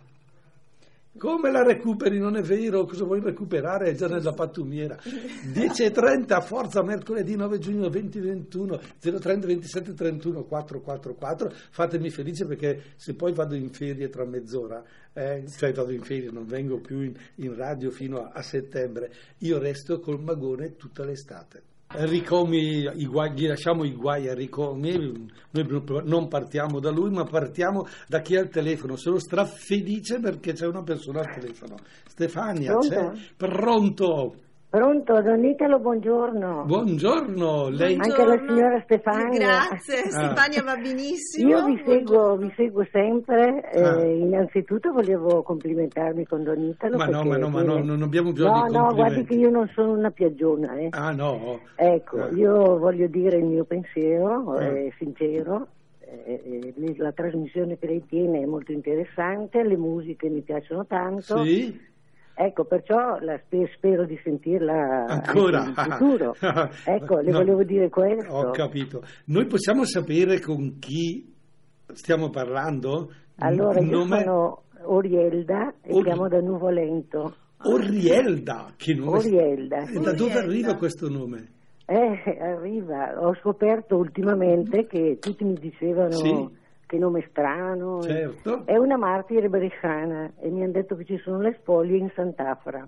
come 1.17 1.51
la 1.51 1.63
recuperi? 1.63 2.19
Non 2.19 2.37
è 2.37 2.41
vero, 2.41 2.85
cosa 2.85 3.03
vuoi 3.03 3.19
recuperare? 3.19 3.89
È 3.89 3.95
già 3.95 4.07
nella 4.07 4.33
pattumiera. 4.33 4.95
10.30, 4.95 6.41
forza 6.41 6.83
mercoledì 6.83 7.35
9 7.35 7.59
giugno 7.59 7.89
2021, 7.89 8.79
030 8.99 9.47
27 9.47 9.93
31 9.93 10.43
444. 10.43 11.51
Fatemi 11.71 12.09
felice 12.09 12.45
perché 12.45 12.93
se 12.95 13.15
poi 13.15 13.33
vado 13.33 13.55
in 13.55 13.69
ferie 13.71 14.09
tra 14.09 14.25
mezz'ora, 14.25 14.83
eh, 15.13 15.45
cioè 15.49 15.73
vado 15.73 15.91
in 15.91 16.03
ferie, 16.03 16.31
non 16.31 16.45
vengo 16.45 16.79
più 16.79 17.01
in, 17.01 17.13
in 17.35 17.55
radio 17.55 17.89
fino 17.91 18.23
a, 18.23 18.31
a 18.33 18.41
settembre, 18.41 19.11
io 19.39 19.57
resto 19.57 19.99
col 19.99 20.21
magone 20.21 20.75
tutta 20.75 21.03
l'estate. 21.03 21.68
Ricomi, 21.91 22.87
i 22.97 23.05
guai, 23.07 23.31
gli 23.33 23.47
lasciamo 23.47 23.83
i 23.83 23.93
guai 23.93 24.29
a 24.29 24.35
Ricomi, 24.35 25.27
noi 25.51 25.83
non 26.05 26.27
partiamo 26.27 26.79
da 26.79 26.91
lui 26.91 27.09
ma 27.09 27.23
partiamo 27.23 27.87
da 28.07 28.21
chi 28.21 28.35
ha 28.35 28.41
il 28.41 28.49
telefono, 28.49 28.95
sono 28.95 29.17
strafelice 29.17 30.19
perché 30.19 30.53
c'è 30.53 30.67
una 30.67 30.83
persona 30.83 31.21
al 31.21 31.33
telefono. 31.33 31.77
Stefania, 32.05 32.73
Pronto? 32.73 32.89
c'è? 32.89 33.33
Pronto? 33.35 34.35
Pronto, 34.71 35.19
Don 35.23 35.43
Italo, 35.45 35.79
buongiorno. 35.79 36.65
Buongiorno, 36.67 37.69
lei... 37.69 37.95
Anche 37.97 38.23
la 38.23 38.37
signora 38.37 38.79
Stefania. 38.83 39.39
Grazie, 39.39 40.01
Ah. 40.03 40.09
Stefania 40.11 40.61
va 40.61 40.75
benissimo. 40.75 41.49
Io 41.49 41.65
vi 41.65 41.81
seguo, 41.83 42.37
vi 42.37 42.53
seguo 42.55 42.85
sempre, 42.91 43.67
eh, 43.71 43.81
Ah. 43.83 44.05
innanzitutto 44.05 44.91
volevo 44.91 45.41
complimentarmi 45.41 46.23
con 46.27 46.43
Don 46.43 46.59
Italo. 46.61 46.97
Ma 46.97 47.05
no, 47.05 47.23
perché 47.23 47.27
ma 47.29 47.37
no, 47.37 47.49
ma 47.49 47.63
no, 47.63 47.83
non 47.83 48.03
abbiamo 48.03 48.31
bisogno 48.31 48.59
No, 48.59 48.67
di 48.67 48.73
no, 48.73 48.81
guardi 48.93 48.95
complimenti. 49.15 49.33
che 49.33 49.39
io 49.39 49.49
non 49.49 49.71
sono 49.73 49.91
una 49.93 50.11
piaggiona, 50.11 50.75
eh. 50.77 50.87
Ah 50.91 51.11
no? 51.13 51.59
Ecco, 51.75 52.21
Ah. 52.21 52.29
io 52.29 52.77
voglio 52.77 53.07
dire 53.07 53.37
il 53.37 53.45
mio 53.45 53.63
pensiero, 53.63 54.51
Ah. 54.51 54.63
eh, 54.65 54.93
sincero. 54.99 55.67
eh, 56.11 56.73
eh, 56.75 56.95
la 56.97 57.11
trasmissione 57.11 57.77
che 57.77 57.85
lei 57.85 58.03
tiene 58.07 58.41
è 58.41 58.45
molto 58.45 58.71
interessante, 58.71 59.61
le 59.63 59.77
musiche 59.77 60.27
mi 60.27 60.41
piacciono 60.41 60.85
tanto. 60.87 61.43
Sì? 61.43 61.79
Ecco, 62.41 62.63
perciò 62.63 63.17
la 63.19 63.37
spe- 63.43 63.69
spero 63.75 64.05
di 64.05 64.17
sentirla 64.23 65.07
Ancora? 65.07 65.65
in 65.65 65.73
futuro. 65.73 66.33
Ecco, 66.85 67.19
le 67.19 67.31
No. 67.31 67.39
volevo 67.39 67.63
dire 67.63 67.89
questo. 67.89 68.31
Ho 68.33 68.51
capito. 68.51 69.03
Noi 69.25 69.45
possiamo 69.45 69.83
sapere 69.83 70.39
con 70.39 70.77
chi 70.79 71.33
stiamo 71.91 72.29
parlando? 72.29 73.11
Allora, 73.39 73.79
Il 73.81 73.87
io 73.89 73.97
nome? 73.97 74.19
sono 74.23 74.61
Orielda 74.83 75.73
e 75.81 75.93
Ori- 75.93 76.03
chiamo 76.05 76.29
da 76.29 76.39
Nuvolento. 76.39 77.35
Orielda, 77.63 78.71
che 78.77 78.93
nome? 78.93 79.17
Orielda. 79.17 79.79
E 79.89 79.99
da 79.99 80.13
dove 80.13 80.33
arriva 80.39 80.75
questo 80.75 81.09
nome? 81.09 81.45
Eh, 81.87 82.37
arriva, 82.39 83.15
ho 83.19 83.35
scoperto 83.41 83.97
ultimamente 83.97 84.85
che 84.87 85.17
tutti 85.19 85.43
mi 85.43 85.55
dicevano 85.55 86.11
Sì. 86.11 86.47
Che 86.89 86.97
nome 86.97 87.23
strano. 87.29 88.01
Certo. 88.01 88.65
È 88.65 88.75
una 88.75 88.97
martire 88.97 89.47
bresciana 89.47 90.31
e 90.39 90.49
mi 90.49 90.63
hanno 90.63 90.71
detto 90.71 90.95
che 90.95 91.05
ci 91.05 91.19
sono 91.19 91.39
le 91.39 91.55
spoglie 91.59 91.97
in 91.97 92.09
Sant'Afra. 92.15 92.87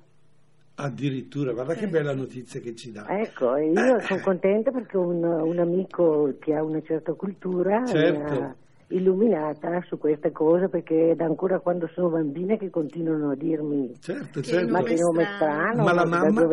Addirittura, 0.73 1.51
guarda 1.53 1.75
che 1.75 1.87
bella 1.87 2.15
notizia 2.15 2.59
che 2.59 2.75
ci 2.75 2.91
dà. 2.91 3.05
Ecco, 3.07 3.55
e 3.55 3.69
io 3.69 3.99
sono 3.99 4.21
contenta 4.25 4.71
perché 4.71 4.97
un, 4.97 5.23
un 5.23 5.59
amico 5.59 6.33
che 6.39 6.55
ha 6.55 6.63
una 6.63 6.81
certa 6.81 7.13
cultura 7.13 7.85
Certo. 7.85 8.55
Illuminata 8.91 9.81
su 9.87 9.97
queste 9.97 10.31
cose 10.31 10.69
perché 10.69 11.13
da 11.15 11.25
ancora 11.25 11.59
quando 11.59 11.87
sono 11.93 12.09
bambina 12.09 12.55
che 12.57 12.69
continuano 12.69 13.31
a 13.31 13.35
dirmi 13.35 13.93
Certo, 13.99 14.41
certo. 14.41 14.71
ma 14.71 14.79
nome 14.79 14.89
che 14.93 15.01
nome 15.01 15.25
strano. 15.35 15.83
Ma 15.83 15.93
la 15.93 16.05
mamma, 16.05 16.47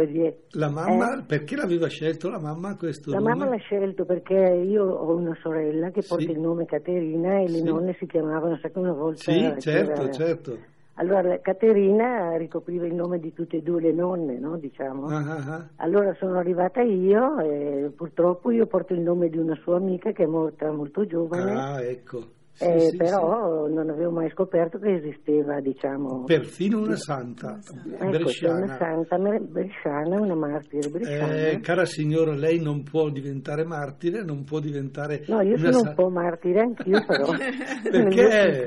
la 0.50 0.68
mamma 0.70 1.18
Eh? 1.18 1.22
perché 1.26 1.56
l'aveva 1.56 1.88
scelto 1.88 2.28
la 2.30 2.40
mamma 2.40 2.76
questo 2.76 3.10
La 3.10 3.18
nome? 3.18 3.30
mamma 3.34 3.48
l'ha 3.50 3.56
scelto 3.58 4.04
perché 4.04 4.34
io 4.34 4.84
ho 4.84 5.14
una 5.16 5.36
sorella 5.42 5.90
che 5.90 6.02
porta 6.06 6.24
Sì. 6.24 6.30
il 6.30 6.40
nome 6.40 6.64
Caterina 6.64 7.38
e 7.40 7.48
le 7.48 7.58
Sì. 7.58 7.62
nonne 7.64 7.94
si 7.98 8.06
chiamavano, 8.06 8.56
sa 8.58 8.68
che 8.68 8.78
una 8.78 8.92
volta 8.92 9.32
Sì, 9.32 9.54
certo, 9.58 10.10
certo. 10.10 10.58
Allora 10.98 11.38
Caterina 11.40 12.36
ricopriva 12.36 12.84
il 12.84 12.94
nome 12.94 13.20
di 13.20 13.32
tutte 13.32 13.58
e 13.58 13.62
due 13.62 13.80
le 13.80 13.92
nonne, 13.92 14.38
no? 14.38 14.56
diciamo. 14.56 15.06
Ah, 15.06 15.18
ah, 15.18 15.54
ah. 15.54 15.68
Allora 15.76 16.12
sono 16.18 16.38
arrivata 16.38 16.80
io 16.82 17.38
e 17.38 17.92
purtroppo 17.94 18.50
io 18.50 18.66
porto 18.66 18.94
il 18.94 19.00
nome 19.00 19.28
di 19.28 19.38
una 19.38 19.54
sua 19.62 19.76
amica 19.76 20.10
che 20.10 20.24
è 20.24 20.26
morta 20.26 20.70
molto 20.72 21.06
giovane, 21.06 21.52
Ah, 21.54 21.82
ecco. 21.82 22.36
Sì, 22.58 22.64
eh, 22.64 22.80
sì, 22.90 22.96
però 22.96 23.68
non 23.68 23.88
avevo 23.88 24.10
mai 24.10 24.28
scoperto 24.30 24.78
che 24.80 24.94
esisteva, 24.96 25.60
diciamo, 25.60 26.24
sì. 26.26 26.34
Perfino 26.34 26.80
una 26.80 26.96
santa 26.96 27.58
ecco, 27.60 28.24
c'è 28.24 28.48
una 28.48 28.66
bresciana. 28.66 28.76
santa 28.78 29.16
bresciana, 29.16 30.20
una 30.20 30.34
martire 30.34 30.88
bresciana. 30.88 31.34
Eh, 31.50 31.60
cara 31.60 31.84
signora, 31.84 32.32
lei 32.34 32.60
non 32.60 32.82
può 32.82 33.10
diventare 33.10 33.62
martire, 33.64 34.24
non 34.24 34.42
può 34.42 34.58
diventare 34.58 35.22
No, 35.28 35.40
io 35.40 35.56
sono 35.56 35.72
sa- 35.72 35.88
un 35.90 35.94
po' 35.94 36.08
martire 36.08 36.60
anch'io 36.60 37.04
però. 37.06 37.26
Perché? 37.88 38.66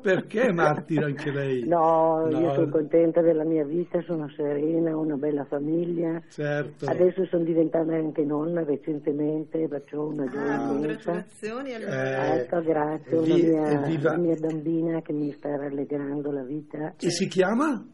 Perché 0.00 0.52
martire 0.52 1.04
anche 1.06 1.30
lei? 1.32 1.66
No, 1.66 2.28
io 2.30 2.38
No. 2.38 2.54
sono 2.54 2.68
contenta 2.68 3.20
della 3.20 3.44
mia 3.44 3.64
vita, 3.64 4.00
sono 4.02 4.28
serena, 4.36 4.96
ho 4.96 5.00
una 5.00 5.16
bella 5.16 5.44
famiglia. 5.44 6.22
Certo. 6.28 6.86
Adesso 6.86 7.24
sono 7.26 7.42
diventata 7.42 7.92
anche 7.94 8.22
nonna 8.22 8.62
recentemente, 8.62 9.66
faccio 9.66 10.06
una 10.06 10.22
Ah, 10.24 10.28
gioia 10.30 10.54
immensa. 10.54 10.68
congratulazioni 10.68 11.72
allora. 11.74 12.34
Eh, 12.34 12.42
Ecco, 12.44 12.62
grazie, 12.62 13.16
vi- 13.24 13.42
mia, 13.42 13.70
evviva. 13.70 14.12
una 14.12 14.18
mia 14.22 14.36
bambina 14.36 15.00
che 15.02 15.12
mi 15.12 15.32
sta 15.32 15.56
rallegrando 15.56 16.30
la 16.30 16.42
vita. 16.42 16.94
E 16.98 17.10
si 17.10 17.26
chiama? 17.28 17.86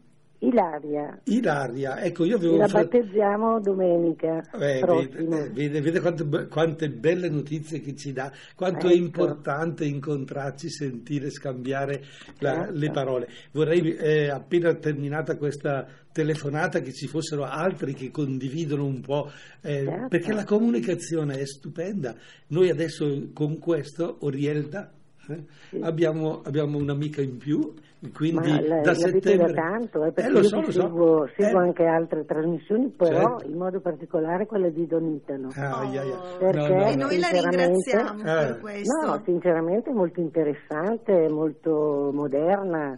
Ilaria, 0.43 1.21
Ilaria. 1.25 2.01
Ecco, 2.01 2.25
io 2.25 2.37
avevo 2.37 2.57
la 2.57 2.65
battezziamo 2.65 3.59
domenica 3.59 4.41
Eh, 4.59 4.81
vede, 4.83 5.49
vede- 5.53 5.81
vede 5.81 5.99
quante, 5.99 6.47
quante 6.47 6.89
belle 6.89 7.29
notizie 7.29 7.79
che 7.79 7.95
ci 7.95 8.11
dà, 8.11 8.31
quanto 8.55 8.87
è 8.87 8.93
Ecco. 8.93 9.03
importante 9.03 9.85
incontrarci, 9.85 10.67
sentire, 10.67 11.29
scambiare 11.29 12.01
la- 12.39 12.53
Certo. 12.55 12.73
le 12.73 12.89
parole. 12.89 13.27
Vorrei, 13.51 13.95
eh, 13.95 14.29
appena 14.29 14.73
terminata 14.73 15.37
questa 15.37 15.85
telefonata, 16.11 16.79
che 16.79 16.91
ci 16.91 17.05
fossero 17.05 17.43
altri 17.43 17.93
che 17.93 18.09
condividono 18.09 18.83
un 18.83 18.99
po', 18.99 19.29
eh, 19.61 19.83
Certo. 19.85 20.07
perché 20.07 20.33
la 20.33 20.43
comunicazione 20.43 21.37
è 21.37 21.45
stupenda. 21.45 22.15
Noi 22.47 22.71
adesso 22.71 23.29
con 23.31 23.59
questo, 23.59 24.17
Orielda, 24.21 24.91
eh, 25.29 25.43
Sì. 25.69 25.79
abbiamo, 25.81 26.41
abbiamo 26.43 26.77
un'amica 26.77 27.21
in 27.21 27.37
più, 27.37 27.73
quindi 28.13 28.49
Ma 28.49 28.61
la, 28.61 28.81
da 28.81 28.93
settembre... 28.95 29.53
da 29.53 29.61
tanto, 29.61 30.03
eh, 30.05 30.11
perché 30.11 30.29
Eh, 30.29 30.33
lo 30.33 30.39
io 30.39 30.43
so, 30.47 30.55
lo 30.61 30.71
so. 30.71 30.81
seguo, 30.81 31.29
seguo 31.37 31.59
Eh. 31.61 31.63
anche 31.63 31.85
altre 31.85 32.25
trasmissioni, 32.25 32.89
però 32.89 33.37
Certo. 33.37 33.47
in 33.51 33.57
modo 33.57 33.79
particolare 33.79 34.45
quella 34.45 34.69
di 34.69 34.87
Don 34.87 35.05
Italo. 35.07 35.49
Ah, 35.55 35.79
ai, 35.81 35.97
ai, 35.97 36.09
ai. 36.09 36.11
Oh, 36.11 36.37
Perché? 36.39 36.57
No, 36.57 36.67
no, 36.67 36.85
E 36.87 36.95
no. 36.95 37.05
noi 37.05 37.19
la 37.19 37.29
ringraziamo 37.29 38.19
Eh. 38.19 38.23
per 38.23 38.59
questo. 38.59 39.05
No, 39.05 39.21
sinceramente 39.25 39.89
è 39.89 39.93
molto 39.93 40.19
interessante, 40.19 41.29
molto 41.29 42.09
moderna. 42.13 42.97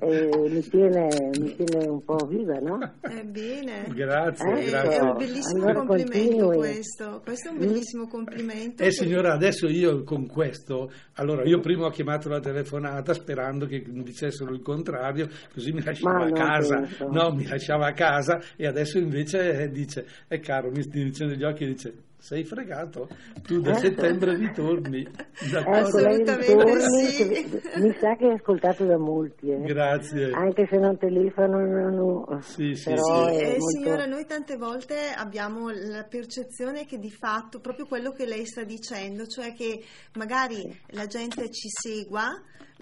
E 0.00 0.28
mi 0.48 0.60
tiene, 0.62 1.08
mi 1.38 1.54
tiene 1.56 1.88
un 1.88 2.02
po' 2.04 2.26
viva, 2.26 2.58
no? 2.58 2.78
È 3.00 3.22
bene. 3.24 3.86
Grazie, 3.94 4.50
Eh, 4.52 4.64
È, 4.66 4.70
grazie. 4.70 4.96
è 4.98 5.00
un 5.02 5.16
bellissimo 5.16 5.64
Allora 5.64 5.84
complimento 5.86 6.28
continui. 6.44 6.56
questo. 6.56 7.20
Questo 7.24 7.48
è 7.48 7.52
un 7.52 7.58
bellissimo 7.58 8.06
complimento. 8.08 8.82
Eh 8.82 8.90
signora, 8.92 9.32
adesso 9.32 9.66
io 9.68 10.02
con 10.04 10.26
questo, 10.26 10.90
allora 11.14 11.44
io 11.44 11.60
prima 11.60 11.86
ho 11.86 11.90
chiamato 11.90 12.28
la 12.28 12.40
telefonata 12.40 13.12
sperando 13.14 13.66
che 13.66 13.82
mi 13.86 14.02
dicessero 14.02 14.52
il 14.52 14.60
contrario, 14.62 15.28
così 15.52 15.72
mi 15.72 15.82
lasciava 15.82 16.24
a 16.26 16.32
casa, 16.32 16.76
penso. 16.80 17.08
no, 17.10 17.32
mi 17.34 17.46
lasciava 17.46 17.86
a 17.86 17.92
casa 17.92 18.40
e 18.56 18.66
adesso 18.66 18.98
invece 18.98 19.62
eh, 19.62 19.70
dice, 19.70 20.06
è 20.28 20.38
caro, 20.40 20.70
mi 20.70 20.82
dice 20.88 21.24
negli 21.26 21.44
occhi, 21.44 21.66
dice, 21.66 21.94
sei 22.22 22.44
fregato, 22.44 23.08
tu 23.42 23.60
da 23.60 23.74
settembre 23.74 24.36
ritorni. 24.36 25.04
Assolutamente 25.66 26.36
ritorni, 26.36 27.06
sì. 27.08 27.60
mi 27.80 27.92
sa 27.98 28.14
che 28.14 28.28
è 28.28 28.34
ascoltato 28.34 28.84
da 28.84 28.96
molti, 28.96 29.50
eh. 29.50 29.58
Grazie. 29.58 30.30
anche 30.30 30.68
se 30.70 30.76
non 30.76 30.96
telefonano, 30.96 31.90
no, 32.28 32.40
Sì, 32.40 32.76
sì, 32.76 32.90
però 32.90 33.28
Sì, 33.28 33.38
eh, 33.38 33.46
molto... 33.58 33.68
signora, 33.70 34.06
noi 34.06 34.24
tante 34.24 34.56
volte 34.56 34.94
abbiamo 35.16 35.70
la 35.70 36.04
percezione 36.04 36.86
che 36.86 36.98
di 36.98 37.10
fatto, 37.10 37.58
proprio 37.58 37.86
quello 37.86 38.12
che 38.12 38.24
lei 38.24 38.46
sta 38.46 38.62
dicendo, 38.62 39.26
cioè 39.26 39.52
che 39.52 39.82
magari 40.14 40.62
la 40.90 41.08
gente 41.08 41.50
ci 41.50 41.68
segua, 41.68 42.30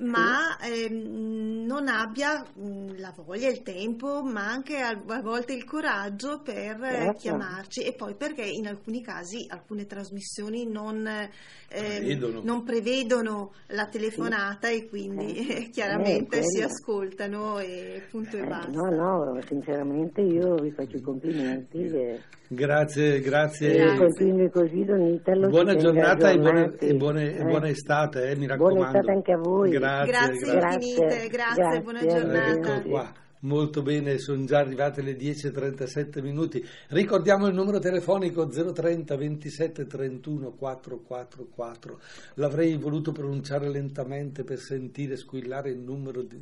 ma 0.00 0.56
ehm, 0.62 1.64
non 1.66 1.88
abbia 1.88 2.42
mh, 2.54 2.98
la 2.98 3.12
voglia, 3.24 3.48
il 3.48 3.62
tempo, 3.62 4.22
ma 4.22 4.46
anche 4.50 4.78
a, 4.78 4.90
a 5.06 5.20
volte 5.22 5.52
il 5.52 5.64
coraggio 5.64 6.40
per 6.42 6.82
eh, 6.82 6.90
Certo. 7.00 7.18
chiamarci 7.18 7.82
e 7.82 7.92
poi 7.94 8.14
perché 8.14 8.42
in 8.42 8.66
alcuni 8.66 9.02
casi 9.02 9.46
alcune 9.48 9.86
trasmissioni 9.86 10.66
non, 10.66 11.06
ehm, 11.06 11.28
Prevedono. 11.68 12.40
non 12.42 12.62
prevedono 12.64 13.52
la 13.68 13.86
telefonata 13.86 14.68
e 14.68 14.88
quindi 14.88 15.48
eh, 15.48 15.68
chiaramente 15.72 16.38
Eh, 16.38 16.42
si 16.44 16.62
ascoltano 16.62 17.58
e 17.58 18.02
punto 18.10 18.36
e 18.36 18.40
Eh, 18.40 18.46
basta. 18.46 18.70
no, 18.70 18.90
no, 18.90 19.38
sinceramente 19.46 20.20
io 20.22 20.54
vi 20.56 20.70
faccio 20.70 20.96
i 20.96 21.00
complimenti 21.00 21.78
e, 21.84 22.20
Grazie, 22.52 23.20
grazie. 23.20 23.94
Grazie. 23.94 24.50
così 24.50 24.84
Don 24.84 25.00
Italo. 25.02 25.48
Buona 25.50 25.76
giornata 25.76 26.30
e 26.32 26.38
buone, 26.38 26.74
e 26.80 26.94
buone- 26.96 27.36
e 27.36 27.40
Eh. 27.42 27.44
buona 27.44 27.68
estate, 27.68 28.28
eh, 28.30 28.34
mi 28.34 28.46
Buona 28.46 28.54
raccomando. 28.54 28.86
estate 28.98 29.10
anche 29.12 29.32
a 29.32 29.36
voi. 29.36 29.70
Grazie, 29.70 29.88
Grazie, 30.04 30.56
grazie. 30.56 30.88
infinite, 30.88 31.28
grazie, 31.28 31.80
buona 31.82 32.00
Grazie, 32.00 32.20
giornata. 32.20 33.12
Molto 33.42 33.80
bene, 33.80 34.18
sono 34.18 34.44
già 34.44 34.58
arrivate 34.58 35.00
le 35.00 35.16
10.37 35.16 36.20
minuti. 36.20 36.62
Ricordiamo 36.88 37.46
il 37.46 37.54
numero 37.54 37.78
telefonico 37.78 38.46
030 38.46 39.16
27 39.16 39.86
31 39.86 40.50
444. 40.52 42.00
L'avrei 42.34 42.76
voluto 42.76 43.12
pronunciare 43.12 43.70
lentamente 43.70 44.44
per 44.44 44.58
sentire 44.58 45.16
squillare 45.16 45.70
il 45.70 45.78
numero, 45.78 46.20
di- 46.20 46.38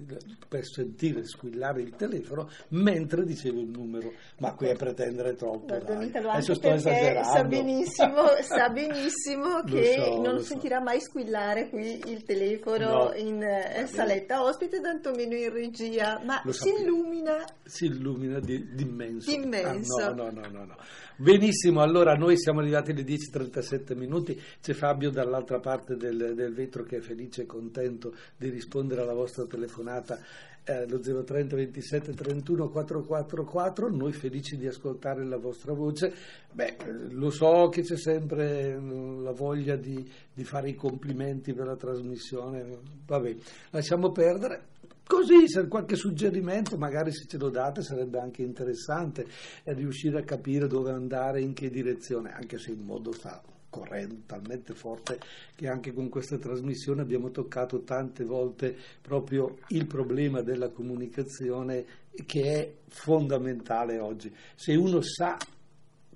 per 0.49 0.65
sentire 0.67 1.25
squillare 1.25 1.83
il 1.83 1.95
telefono 1.95 2.49
mentre 2.71 3.25
dicevo 3.25 3.61
il 3.61 3.69
numero, 3.69 4.13
ma 4.39 4.55
qui 4.55 4.67
è 4.67 4.75
pretendere 4.75 5.35
troppo. 5.35 5.73
Adesso 5.75 6.55
sto 6.55 6.73
esagerando. 6.73 7.29
sa 7.31 7.45
benissimo, 7.45 8.23
sa 8.43 8.69
benissimo 8.71 9.63
che 9.65 9.95
so, 9.99 10.21
non 10.21 10.33
lo 10.35 10.39
so. 10.41 10.47
sentirà 10.47 10.81
mai 10.81 11.01
squillare 11.01 11.69
qui 11.69 12.03
il 12.07 12.25
telefono 12.25 12.87
No. 12.89 13.13
in 13.15 13.41
eh, 13.43 13.87
saletta 13.87 14.43
ospite, 14.43 14.81
tantomeno 14.81 15.35
in 15.37 15.53
regia, 15.53 16.21
ma 16.25 16.41
Lo 16.45 16.51
si. 16.53 16.87
Illumina. 16.89 17.45
si 17.65 17.87
illumina 17.87 18.41
di, 18.41 18.75
d'immenso. 18.75 19.31
D'immenso. 19.31 19.97
Ah, 19.99 20.13
no, 20.13 20.31
no, 20.31 20.41
no, 20.41 20.49
no, 20.49 20.65
no. 20.65 20.77
Benissimo, 21.17 21.81
allora 21.81 22.15
noi 22.15 22.39
siamo 22.39 22.61
arrivati 22.61 22.93
alle 22.93 23.03
10.37 23.03 23.97
minuti, 23.97 24.41
c'è 24.61 24.73
Fabio 24.73 25.11
dall'altra 25.11 25.59
parte 25.59 25.97
del, 25.97 26.35
del 26.35 26.55
vetro 26.55 26.85
che 26.85 26.99
è 26.99 27.01
felice 27.01 27.43
e 27.43 27.47
contento 27.47 28.15
di 28.37 28.49
rispondere 28.51 29.01
alla 29.01 29.15
vostra 29.15 29.45
telefonata 29.45 30.21
eh, 30.69 30.87
lo 30.87 31.01
030 31.01 31.57
27 31.57 32.13
31 32.13 32.69
444, 32.69 33.89
noi 33.89 34.13
felici 34.13 34.59
di 34.59 34.67
ascoltare 34.67 35.25
la 35.25 35.39
vostra 35.39 35.73
voce. 35.73 36.13
Beh, 36.53 36.77
eh, 36.77 36.93
lo 37.11 37.31
so 37.31 37.71
che 37.71 37.81
c'è 37.83 37.97
sempre 37.97 38.73
eh, 38.73 38.79
la 38.79 39.33
voglia 39.33 39.77
di, 39.77 40.07
di 40.33 40.45
fare 40.45 40.69
i 40.69 40.75
complimenti 40.75 41.55
per 41.55 41.67
la 41.67 41.77
trasmissione, 41.77 42.81
vabbè, 43.07 43.37
lasciamo 43.71 44.13
perdere. 44.13 44.77
Così, 45.07 45.49
se 45.49 45.67
qualche 45.69 45.97
suggerimento, 45.97 46.77
magari 46.77 47.13
se 47.13 47.25
ce 47.27 47.39
lo 47.39 47.49
date, 47.49 47.81
sarebbe 47.81 48.19
anche 48.19 48.43
interessante 48.43 49.27
eh, 49.65 49.73
riuscire 49.73 50.19
a 50.19 50.23
capire 50.23 50.67
dove 50.67 50.91
andare, 50.91 51.41
in 51.41 51.55
che 51.55 51.71
direzione, 51.71 52.31
anche 52.31 52.59
se 52.59 52.73
il 52.73 52.81
mondo 52.81 53.13
sta 53.13 53.43
correndo 53.71 54.23
talmente 54.27 54.75
forte 54.75 55.19
che 55.55 55.69
anche 55.69 55.93
con 55.93 56.09
questa 56.09 56.39
trasmissione 56.39 57.03
abbiamo 57.03 57.31
toccato 57.31 57.83
tante 57.83 58.25
volte 58.25 58.77
proprio 59.01 59.59
il 59.69 59.87
problema 59.87 60.43
della 60.43 60.71
comunicazione 60.71 61.85
che 62.27 62.43
è 62.43 62.75
fondamentale 62.89 63.99
oggi. 63.99 64.35
Se 64.55 64.75
uno 64.75 65.01
sa, 65.03 65.37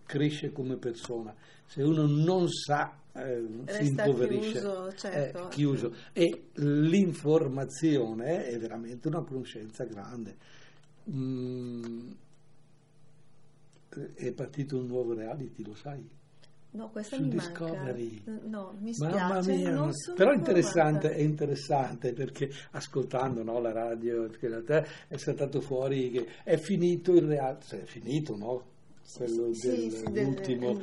cresce 0.05 0.53
come 0.53 0.77
persona, 0.77 1.35
se 1.67 1.83
uno 1.83 2.07
non 2.07 2.49
sa, 2.49 2.99
eh, 3.15 3.47
si 3.67 3.87
impoverisce. 3.89 4.53
chiuso, 4.53 4.93
certo. 4.95 5.47
Eh, 5.47 5.49
chiuso. 5.51 5.95
E 6.13 6.49
l'informazione 6.55 8.47
è 8.47 8.59
veramente 8.59 9.09
una 9.09 9.23
conoscenza 9.23 9.85
grande. 9.85 10.37
Mm, 11.11 12.11
è 14.15 14.33
partito 14.33 14.79
un 14.79 14.87
nuovo 14.87 15.15
reality, 15.15 15.63
lo 15.65 15.75
sai? 15.75 16.21
No, 16.75 16.89
questa 16.91 17.17
Su 17.17 17.23
mi 17.25 17.29
Discovery. 17.29 18.23
manca. 18.25 18.47
No, 18.49 18.75
mi 18.81 18.95
Mamma 18.99 19.43
spiace, 19.43 19.57
mia, 19.61 19.71
non 19.75 19.93
sono 19.93 20.17
però 20.17 20.33
interessante, 20.33 21.11
è 21.13 21.21
interessante 21.21 22.13
perché 22.15 22.51
ascoltando 22.71 23.43
no, 23.43 23.61
la 23.61 23.73
radio 23.73 24.27
è 25.09 25.17
saltato 25.19 25.61
fuori 25.61 26.11
che 26.11 26.27
è 26.45 26.57
finito 26.57 27.13
il 27.13 27.25
reality, 27.27 27.67
cioè, 27.67 27.81
è 27.83 27.85
finito 27.85 28.37
no? 28.37 28.71
Quello 29.15 29.53
Sì, 29.53 29.69
del- 29.69 29.91
sì, 29.91 30.03
del- 30.11 30.35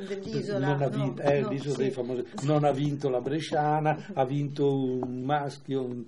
dell'isola, 0.06 0.58
non 0.68 0.82
ha 0.82 0.86
no, 0.88 1.02
vinto, 1.04 1.22
eh, 1.22 1.40
no, 1.40 1.48
l'isola 1.50 1.74
sì. 1.74 1.80
dei 1.80 1.90
famosi, 1.90 2.24
non 2.42 2.62
ha 2.64 2.70
vinto 2.70 3.08
la 3.08 3.20
Bresciana, 3.20 4.06
ha 4.14 4.24
vinto 4.24 4.72
un 4.72 5.22
maschio, 5.22 5.82
un- 5.82 6.04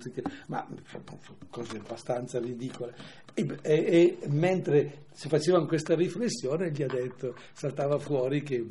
ma 0.47 0.65
cose 1.49 1.77
abbastanza 1.77 2.39
ridicole. 2.39 2.93
E, 3.33 3.45
e- 3.61 4.17
e 4.21 4.27
mentre 4.29 5.05
si 5.11 5.27
facevano 5.27 5.65
questa 5.65 5.95
riflessione 5.95 6.71
gli 6.71 6.83
ha 6.83 6.87
detto, 6.87 7.35
saltava 7.51 7.97
fuori 7.99 8.41
che 8.41 8.65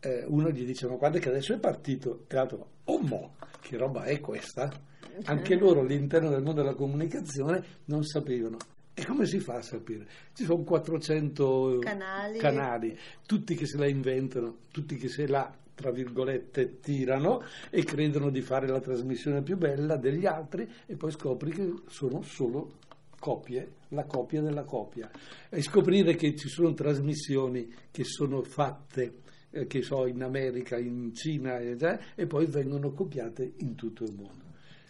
eh, 0.00 0.24
uno 0.26 0.50
gli 0.50 0.64
dice 0.64 0.86
ma 0.86 0.96
guarda 0.96 1.18
che 1.18 1.28
adesso 1.28 1.54
è 1.54 1.58
partito 1.58 2.24
e 2.26 2.34
l'altro 2.34 2.68
oh 2.84 3.00
mo 3.00 3.34
che 3.60 3.76
roba 3.76 4.04
è 4.04 4.20
questa 4.20 4.70
anche 5.24 5.54
loro 5.56 5.80
all'interno 5.80 6.30
del 6.30 6.42
mondo 6.42 6.62
della 6.62 6.74
comunicazione 6.74 7.62
non 7.86 8.04
sapevano 8.04 8.58
e 8.98 9.04
come 9.04 9.26
si 9.26 9.40
fa 9.40 9.56
a 9.56 9.60
sapere? 9.60 10.06
Ci 10.32 10.44
sono 10.44 10.62
400 10.62 11.80
Canali. 11.80 12.38
canali, 12.38 12.98
tutti 13.26 13.54
che 13.54 13.66
se 13.66 13.76
la 13.76 13.86
inventano, 13.86 14.60
tutti 14.72 14.96
che 14.96 15.08
se 15.08 15.26
la 15.26 15.54
tra 15.74 15.90
virgolette 15.90 16.80
tirano 16.80 17.42
e 17.68 17.84
credono 17.84 18.30
di 18.30 18.40
fare 18.40 18.66
la 18.66 18.80
trasmissione 18.80 19.42
più 19.42 19.58
bella 19.58 19.96
degli 19.96 20.24
altri 20.24 20.66
e 20.86 20.96
poi 20.96 21.10
scopri 21.10 21.50
che 21.50 21.74
sono 21.88 22.22
solo 22.22 22.78
copie, 23.18 23.72
la 23.88 24.04
copia 24.04 24.40
della 24.40 24.64
copia. 24.64 25.10
E 25.50 25.60
scoprire 25.60 26.14
che 26.14 26.34
ci 26.34 26.48
sono 26.48 26.72
trasmissioni 26.72 27.70
che 27.90 28.04
sono 28.04 28.42
fatte 28.42 29.16
eh, 29.56 29.66
che 29.66 29.82
so 29.82 30.06
in 30.06 30.22
America, 30.22 30.76
in 30.78 31.12
Cina 31.14 31.58
e, 31.58 31.76
già, 31.76 31.98
e 32.14 32.26
poi 32.26 32.46
vengono 32.46 32.92
copiate 32.92 33.54
in 33.58 33.74
tutto 33.74 34.04
il 34.04 34.12
mondo. 34.14 34.44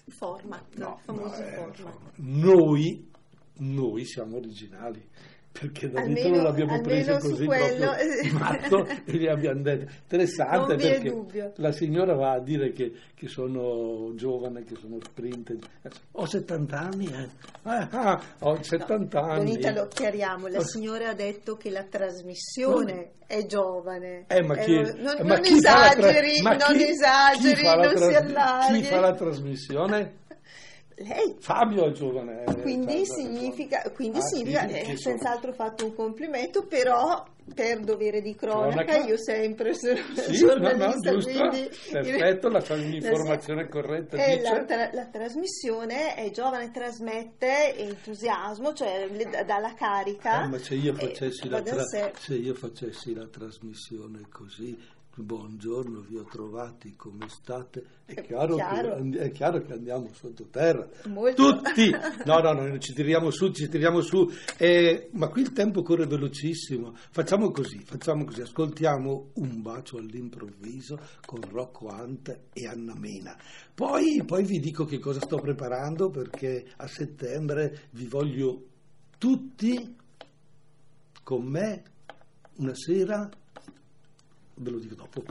Format, 0.09 0.77
No, 0.77 1.01
no, 1.07 1.35
eh, 1.35 1.53
format. 1.53 1.99
noi, 2.17 3.09
noi 3.59 4.05
siamo 4.05 4.37
originali. 4.37 5.03
Perché 5.59 5.89
da 5.91 6.01
Almeno- 6.01 6.21
Vittorio 6.21 6.43
l'abbiamo 6.43 6.81
preso 6.83 7.17
così 7.19 7.47
quello, 7.47 7.95
eh. 7.95 8.31
matto 8.33 8.87
e 8.87 9.13
gli 9.17 9.27
abbiamo 9.27 9.63
detto 9.63 9.91
interessante 10.03 10.75
Non 10.77 10.81
è 10.85 11.01
perché 11.01 11.53
la 11.57 11.73
signora 11.73 12.15
va 12.15 12.33
a 12.33 12.41
dire 12.41 12.73
che, 12.73 12.93
che 13.15 13.27
sono 13.29 14.13
giovane, 14.15 14.65
che 14.65 14.75
sono 14.79 14.99
sprinter. 15.03 15.57
Ho 16.13 16.27
70 16.27 16.79
anni, 16.79 17.07
eh. 17.07 17.29
Ah, 17.63 17.89
ah, 17.91 18.23
ho 18.41 18.63
70 18.63 19.19
Don 19.21 19.31
anni. 19.31 19.53
Italo, 19.53 19.89
chiariamo, 19.89 20.47
la 20.49 20.61
signora 20.61 21.09
ha 21.11 21.15
detto 21.15 21.57
che 21.57 21.71
la 21.71 21.85
trasmissione 21.85 23.13
è 23.27 23.45
giovane. 23.47 24.25
Eh, 24.29 24.43
ma 24.43 24.57
chi, 24.57 24.75
Eh, 24.75 24.93
non, 24.99 25.17
ma 25.23 25.35
non 25.35 25.41
chi 25.41 25.61
la 25.61 25.91
tra- 25.97 26.11
esageri, 26.11 26.43
ma 26.43 26.51
non 26.55 26.77
chi- 26.77 26.89
esageri, 26.89 27.55
chi 27.55 27.63
non 27.77 27.97
si 27.97 28.15
allarghi. 28.15 28.81
Chi 28.81 28.85
fa 28.85 29.01
la 29.01 29.15
trasmissione? 29.15 30.15
Lei. 30.99 31.37
Fabio 31.41 31.87
è 31.87 31.93
giovane. 31.93 32.45
eh, 32.47 32.61
Quindi 32.63 32.87
Fabio 32.87 33.03
è 33.03 33.05
significa, 33.05 33.77
giovane. 33.83 33.95
quindi 33.95 34.19
Ah, 34.19 34.23
significa 34.23 34.67
sì, 34.69 34.75
eh, 34.93 34.97
senz'altro 34.97 35.53
fatto 35.53 35.85
un 35.85 35.95
complimento, 35.95 36.65
però 36.67 37.23
per 37.55 37.81
dovere 37.81 38.23
di 38.23 38.35
cronaca, 38.35 38.83
Cronaca. 38.85 39.07
io 39.07 39.19
sempre 39.19 39.75
sono 39.75 39.95
Sì, 40.15 40.43
no, 40.45 40.55
no, 40.55 40.59
giornalista, 40.61 41.11
giusto, 41.13 41.31
quindi 41.31 41.71
perfetto, 41.93 42.49
la 42.49 42.61
fa 42.61 42.75
un'informazione 42.75 43.63
la- 43.63 43.69
corretta, 43.69 44.17
eh, 44.17 44.37
dice. 44.39 44.53
la, 44.53 44.65
tra- 44.65 44.91
la 44.93 45.07
trasmissione 45.07 46.15
è 46.15 46.31
giovane, 46.31 46.71
trasmette 46.71 47.77
entusiasmo, 47.77 48.73
cioè 48.73 49.07
le 49.09 49.25
dà 49.31 49.43
dà 49.45 49.59
la 49.59 49.75
carica. 49.75 50.45
Eh, 50.45 50.49
ma 50.49 50.59
se 50.59 50.75
io 50.77 50.93
eh, 50.93 50.97
facessi 50.97 51.49
la 51.49 51.61
tra- 51.61 51.85
se 52.17 52.35
io 52.35 52.55
facessi 52.55 53.15
la 53.15 53.27
trasmissione 53.29 54.23
così 54.33 54.77
buongiorno, 55.23 56.01
vi 56.01 56.17
ho 56.17 56.25
trovati, 56.25 56.95
come 56.95 57.29
state? 57.29 57.85
È 58.05 58.21
chiaro, 58.23 58.57
chiaro. 58.57 59.03
Che, 59.11 59.19
è 59.19 59.31
chiaro 59.31 59.63
che 59.63 59.73
andiamo 59.73 60.11
sottoterra. 60.13 60.89
Molto. 61.07 61.61
Tutti! 61.61 61.95
No, 62.27 62.41
no, 62.41 62.53
noi 62.53 62.81
ci 62.81 62.93
tiriamo 62.93 63.31
su, 63.31 63.53
ci 63.53 63.69
tiriamo 63.69 64.01
su. 64.01 64.29
Eh, 64.59 65.11
ma 65.13 65.29
qui 65.29 65.43
il 65.43 65.53
tempo 65.53 65.83
corre 65.83 66.07
velocissimo. 66.07 66.95
Facciamo 67.11 67.51
così, 67.51 67.79
facciamo 67.85 68.25
così. 68.25 68.41
Ascoltiamo 68.41 69.31
un 69.35 69.63
bacio 69.63 69.99
all'improvviso 69.99 70.99
con 71.25 71.41
Rocco 71.49 71.89
Ante 71.89 72.47
e 72.53 72.67
Anna 72.67 72.95
Mena. 72.95 73.37
Poi, 73.73 74.23
poi 74.27 74.45
vi 74.45 74.59
dico 74.59 74.85
che 74.85 74.99
cosa 74.99 75.21
sto 75.21 75.39
preparando 75.39 76.11
perché 76.11 76.67
a 76.77 76.87
settembre 76.89 77.89
vi 77.91 78.07
voglio 78.07 78.65
tutti 79.19 79.97
con 81.23 81.45
me 81.45 81.83
una 82.57 82.75
sera 82.75 83.29
ve 84.57 84.71
lo 84.71 84.79
dico 84.79 84.95
dopo. 84.95 85.25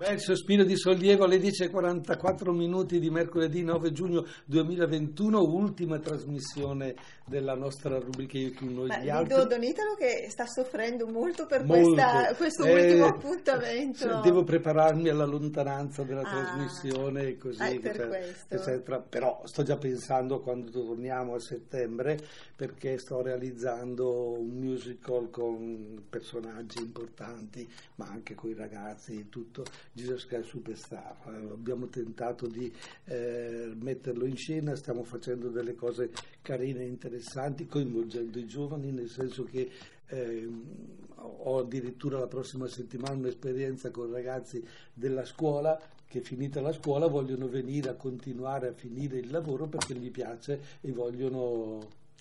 Bel 0.00 0.18
sospiro 0.18 0.64
di 0.64 0.78
sollievo 0.78 1.24
alle 1.24 1.36
10.44 1.36 2.52
minuti 2.52 2.98
di 2.98 3.10
mercoledì 3.10 3.62
9 3.62 3.92
giugno 3.92 4.24
2021, 4.46 5.42
ultima 5.42 5.98
trasmissione 5.98 6.94
della 7.26 7.54
nostra 7.54 7.98
rubrica 7.98 8.38
più 8.58 8.72
noi 8.72 8.88
Beh, 8.88 9.02
gli 9.02 9.10
altri. 9.10 9.34
vedo 9.34 9.46
Don 9.46 9.62
Italo 9.62 9.94
che 9.96 10.26
sta 10.30 10.46
soffrendo 10.46 11.06
molto 11.06 11.44
per 11.44 11.66
Molto. 11.66 11.90
questa- 11.92 12.34
questo 12.34 12.64
Eh, 12.64 12.72
ultimo 12.82 13.06
appuntamento. 13.08 14.20
Devo 14.22 14.42
prepararmi 14.42 15.10
alla 15.10 15.26
lontananza 15.26 16.02
della 16.02 16.22
Ah. 16.22 16.30
trasmissione 16.30 17.26
e 17.26 17.36
così, 17.36 17.60
è 17.62 17.78
per 17.78 17.90
eccetera, 17.90 18.18
eccetera. 18.48 19.00
Però 19.00 19.42
sto 19.44 19.62
già 19.64 19.76
pensando 19.76 20.36
a 20.36 20.40
quando 20.42 20.70
torniamo 20.70 21.34
a 21.34 21.38
settembre 21.40 22.18
perché 22.56 22.96
sto 22.96 23.20
realizzando 23.20 24.30
un 24.38 24.48
musical 24.48 25.28
con 25.28 26.04
personaggi 26.08 26.78
importanti, 26.78 27.68
ma 27.96 28.06
anche 28.06 28.34
con 28.34 28.48
i 28.48 28.54
ragazzi 28.54 29.18
e 29.18 29.28
tutto. 29.28 29.62
Jesus 29.92 30.26
Christ 30.26 30.48
Superstar. 30.48 31.16
Eh, 31.26 31.52
Abbiamo 31.52 31.88
tentato 31.88 32.46
di 32.46 32.72
eh, 33.04 33.72
metterlo 33.74 34.24
in 34.26 34.36
scena, 34.36 34.74
stiamo 34.76 35.02
facendo 35.02 35.48
delle 35.48 35.74
cose 35.74 36.10
carine 36.42 36.80
e 36.82 36.86
interessanti, 36.86 37.66
coinvolgendo 37.66 38.38
i 38.38 38.46
giovani, 38.46 38.92
nel 38.92 39.08
senso 39.08 39.44
che 39.44 39.68
ehm, 40.06 40.98
ho 41.16 41.58
addirittura 41.58 42.18
la 42.18 42.26
prossima 42.26 42.66
settimana 42.66 43.14
un'esperienza 43.14 43.90
con 43.90 44.10
ragazzi 44.10 44.64
della 44.92 45.24
scuola 45.24 45.78
che 46.06 46.22
finita 46.22 46.60
la 46.60 46.72
scuola 46.72 47.06
vogliono 47.06 47.46
venire 47.46 47.90
a 47.90 47.94
continuare 47.94 48.68
a 48.68 48.72
finire 48.72 49.18
il 49.18 49.30
lavoro 49.30 49.68
perché 49.68 49.94
gli 49.94 50.10
piace 50.10 50.60
e 50.80 50.90
vogliono 50.90 51.78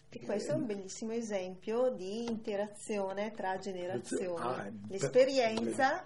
E 0.09 0.19
questo 0.19 0.51
è 0.51 0.55
un 0.55 0.67
bellissimo 0.67 1.11
esempio 1.13 1.89
di 1.89 2.25
interazione 2.25 3.31
tra 3.31 3.57
generazioni. 3.57 4.43
Ah, 4.45 4.69
L'esperienza 4.89 6.03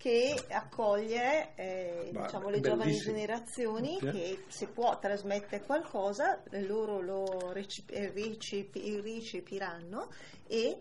che 0.00 0.34
accoglie 0.48 1.50
eh, 1.56 2.08
Ma- 2.14 2.22
diciamo, 2.24 2.48
le 2.48 2.60
giovani 2.60 2.94
generazioni 2.96 3.98
Sì. 4.00 4.08
che 4.10 4.44
se 4.48 4.66
può 4.68 4.98
trasmettere 4.98 5.62
qualcosa 5.62 6.40
loro 6.62 7.02
lo 7.02 7.52
recip- 7.52 7.90
eh, 7.92 8.10
ricepiranno 8.10 10.08
e 10.46 10.80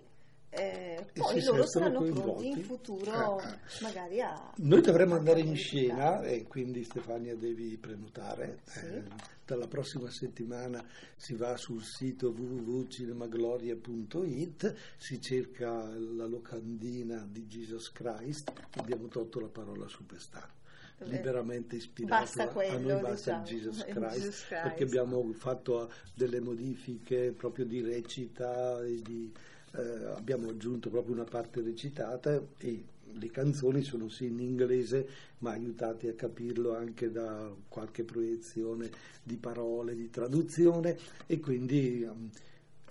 eh, 0.52 1.06
E 1.14 1.20
poi 1.20 1.44
loro 1.44 1.64
saranno 1.68 2.02
pronti 2.02 2.48
in 2.50 2.64
futuro 2.64 3.40
Eh, 3.40 3.44
eh. 3.48 3.56
magari 3.82 4.20
a 4.22 4.52
Noi 4.58 4.82
dovremmo 4.82 5.16
andare 5.16 5.42
in 5.42 5.56
scena 5.56 6.22
e 6.24 6.48
quindi 6.48 6.84
Stefania 6.84 7.36
devi 7.36 7.78
prenotare. 7.78 8.60
Sì. 8.66 8.80
Eh, 8.86 9.04
dalla 9.46 9.68
prossima 9.68 10.10
settimana 10.12 10.84
si 11.16 11.34
va 11.36 11.56
sul 11.58 11.84
sito 11.84 12.30
www.cinemagloria.it, 12.30 14.76
si 14.98 15.22
cerca 15.22 15.88
la 15.88 16.26
locandina 16.26 17.26
di 17.28 17.46
Jesus 17.48 17.92
Christ, 17.92 18.52
abbiamo 18.76 19.08
tolto 19.08 19.40
la 19.40 19.50
parola 19.50 19.88
superstar. 19.88 20.58
Liberamente 21.02 21.78
ispirato 21.78 22.42
a 22.42 22.78
noi 22.78 23.00
basta 23.00 23.38
diciamo, 23.40 23.46
Jesus 23.46 23.86
Christ, 23.96 24.16
Jesus 24.18 24.46
Christ. 24.48 24.64
perché 24.64 24.84
abbiamo 24.84 25.32
fatto 25.32 25.90
delle 26.14 26.42
modifiche 26.42 27.32
proprio 27.32 27.64
di 27.66 27.82
recita 27.82 28.84
e 28.84 29.02
di 29.02 29.32
eh, 29.76 30.06
abbiamo 30.16 30.50
aggiunto 30.50 30.90
proprio 30.90 31.14
una 31.14 31.24
parte 31.24 31.62
recitata 31.62 32.42
e 32.58 32.84
le 33.12 33.32
canzoni 33.32 33.84
sono 33.84 34.08
sì 34.08 34.26
in 34.26 34.40
inglese 34.40 35.08
ma 35.40 35.52
aiutati 35.52 36.08
a 36.08 36.14
capirlo 36.14 36.76
anche 36.76 37.12
da 37.12 37.52
qualche 37.68 38.04
proiezione 38.04 38.90
di 39.24 39.38
parole, 39.38 39.96
di 39.96 40.10
traduzione. 40.10 40.98
E 41.26 41.40
quindi 41.40 42.04
um, 42.04 42.30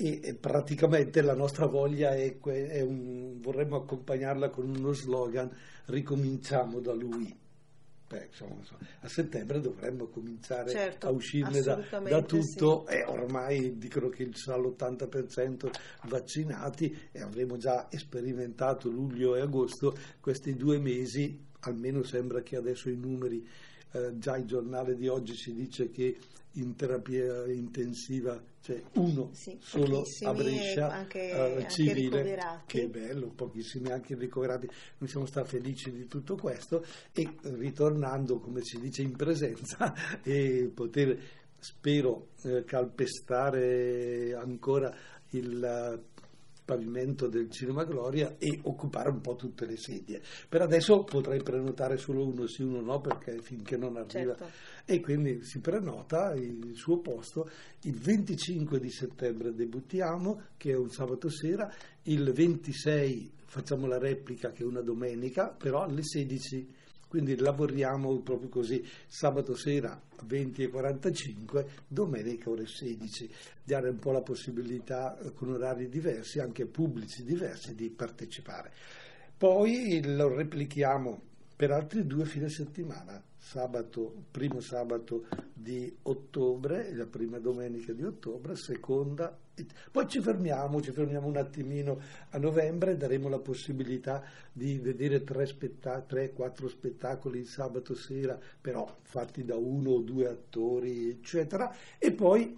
e, 0.00 0.20
e 0.22 0.34
praticamente 0.34 1.20
la 1.22 1.34
nostra 1.34 1.66
voglia 1.66 2.14
è, 2.14 2.38
è 2.38 2.80
un, 2.80 3.40
vorremmo 3.40 3.76
accompagnarla 3.76 4.48
con 4.48 4.68
uno 4.68 4.92
slogan 4.92 5.50
ricominciamo 5.86 6.78
da 6.78 6.92
lui 6.92 7.34
Beh, 8.08 8.24
insomma, 8.24 8.62
a 9.00 9.08
settembre 9.08 9.60
dovremmo 9.60 10.06
cominciare 10.06 10.70
Certo, 10.70 11.08
a 11.08 11.10
uscirne 11.10 11.60
da, 11.60 11.74
da 11.74 12.22
tutto. 12.22 12.86
E 12.86 13.04
ormai 13.04 13.76
dicono 13.76 14.08
che 14.08 14.26
sarà 14.32 14.56
l'80% 14.56 15.70
vaccinati 16.04 17.08
e 17.12 17.20
avremo 17.20 17.58
già 17.58 17.86
sperimentato 17.90 18.88
luglio 18.88 19.36
e 19.36 19.42
agosto. 19.42 19.94
Questi 20.20 20.54
due 20.54 20.78
mesi, 20.78 21.38
almeno 21.60 22.02
sembra 22.02 22.40
che 22.40 22.56
adesso 22.56 22.88
i 22.88 22.96
numeri, 22.96 23.46
eh, 23.92 24.18
già 24.18 24.36
il 24.36 24.44
giornale 24.46 24.94
di 24.96 25.08
oggi 25.08 25.34
ci 25.34 25.52
dice 25.54 25.90
che 25.90 26.16
in 26.52 26.74
terapia 26.74 27.46
intensiva 27.46 28.42
c'è 28.60 28.82
uno 28.94 29.30
Sì, 29.32 29.56
solo 29.60 30.02
a 30.24 30.34
Brescia 30.34 30.90
anche- 30.90 31.30
anche 31.32 31.68
civile, 31.70 32.00
ricoverati. 32.22 32.62
che 32.78 32.88
bello, 32.88 33.28
pochissimi 33.28 33.90
anche 33.90 34.16
ricoverati, 34.16 34.68
noi 34.98 35.08
siamo 35.08 35.26
stati 35.26 35.50
felici 35.50 35.92
di 35.92 36.06
tutto 36.06 36.34
questo 36.36 36.84
e 37.12 37.28
ritornando, 37.42 38.40
come 38.40 38.60
si 38.62 38.80
dice, 38.80 39.02
in 39.02 39.14
presenza 39.14 39.94
e 40.24 40.70
poter, 40.74 41.16
spero, 41.58 42.30
eh, 42.42 42.64
calpestare 42.64 44.34
ancora 44.34 44.94
il 45.30 46.02
pavimento 46.68 47.28
del 47.28 47.50
Cinema 47.50 47.84
Gloria 47.84 48.36
e 48.36 48.60
occupare 48.64 49.08
un 49.08 49.22
po' 49.22 49.36
tutte 49.36 49.64
le 49.64 49.78
sedie. 49.78 50.20
Per 50.46 50.60
adesso 50.60 51.02
potrei 51.02 51.42
prenotare 51.42 51.96
solo 51.96 52.26
uno 52.26 52.46
sì, 52.46 52.62
uno 52.62 52.82
no, 52.82 53.00
perché 53.00 53.40
finché 53.40 53.78
non 53.78 53.96
arriva 53.96 54.36
Certo. 54.36 54.46
e 54.84 55.00
quindi 55.00 55.42
si 55.44 55.60
prenota 55.60 56.34
il 56.34 56.72
suo 56.74 56.98
posto. 56.98 57.48
Il 57.84 57.96
25 57.98 58.78
di 58.78 58.90
settembre 58.90 59.54
debuttiamo, 59.54 60.42
che 60.58 60.72
è 60.72 60.76
un 60.76 60.90
sabato 60.90 61.30
sera, 61.30 61.72
il 62.02 62.30
26 62.30 63.32
facciamo 63.46 63.86
la 63.86 63.96
replica, 63.96 64.50
che 64.50 64.62
è 64.62 64.66
una 64.66 64.82
domenica, 64.82 65.48
però 65.48 65.84
alle 65.84 66.02
16. 66.02 66.77
Quindi 67.08 67.36
lavoriamo 67.36 68.20
proprio 68.20 68.50
così, 68.50 68.86
sabato 69.06 69.56
sera 69.56 69.98
20.45, 70.26 71.66
domenica 71.88 72.50
ore 72.50 72.66
16, 72.66 73.30
dare 73.64 73.88
un 73.88 73.98
po' 73.98 74.12
la 74.12 74.20
possibilità 74.20 75.18
eh, 75.18 75.32
con 75.32 75.50
orari 75.50 75.88
diversi, 75.88 76.38
anche 76.38 76.66
pubblici 76.66 77.24
diversi, 77.24 77.74
di 77.74 77.88
partecipare. 77.88 78.72
Poi 79.36 80.02
lo 80.04 80.34
replichiamo 80.34 81.22
per 81.56 81.70
altri 81.70 82.06
due 82.06 82.26
fine 82.26 82.48
settimana, 82.48 83.22
sabato, 83.48 84.24
primo 84.30 84.60
sabato 84.60 85.26
di 85.54 85.96
ottobre, 86.02 86.94
la 86.94 87.06
prima 87.06 87.38
domenica 87.38 87.94
di 87.94 88.04
ottobre, 88.04 88.54
seconda, 88.56 89.34
poi 89.90 90.06
ci 90.06 90.20
fermiamo, 90.20 90.82
ci 90.82 90.92
fermiamo 90.92 91.26
un 91.26 91.38
attimino 91.38 91.98
a 92.28 92.38
novembre, 92.38 92.98
daremo 92.98 93.30
la 93.30 93.38
possibilità 93.38 94.22
di 94.52 94.78
vedere 94.78 95.24
tre, 95.24 95.46
spetta- 95.46 96.02
tre, 96.02 96.32
quattro 96.34 96.68
spettacoli 96.68 97.38
il 97.38 97.46
sabato 97.46 97.94
sera, 97.94 98.38
però 98.60 98.98
fatti 99.00 99.42
da 99.44 99.56
uno 99.56 99.92
o 99.92 100.00
due 100.02 100.28
attori, 100.28 101.08
eccetera, 101.08 101.74
e 101.96 102.12
poi, 102.12 102.54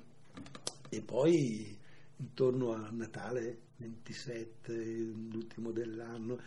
e 0.88 1.00
poi 1.02 1.78
intorno 2.16 2.72
a 2.72 2.88
Natale 2.90 3.58
27, 3.76 4.74
l'ultimo 4.74 5.70
dell'anno, 5.70 6.38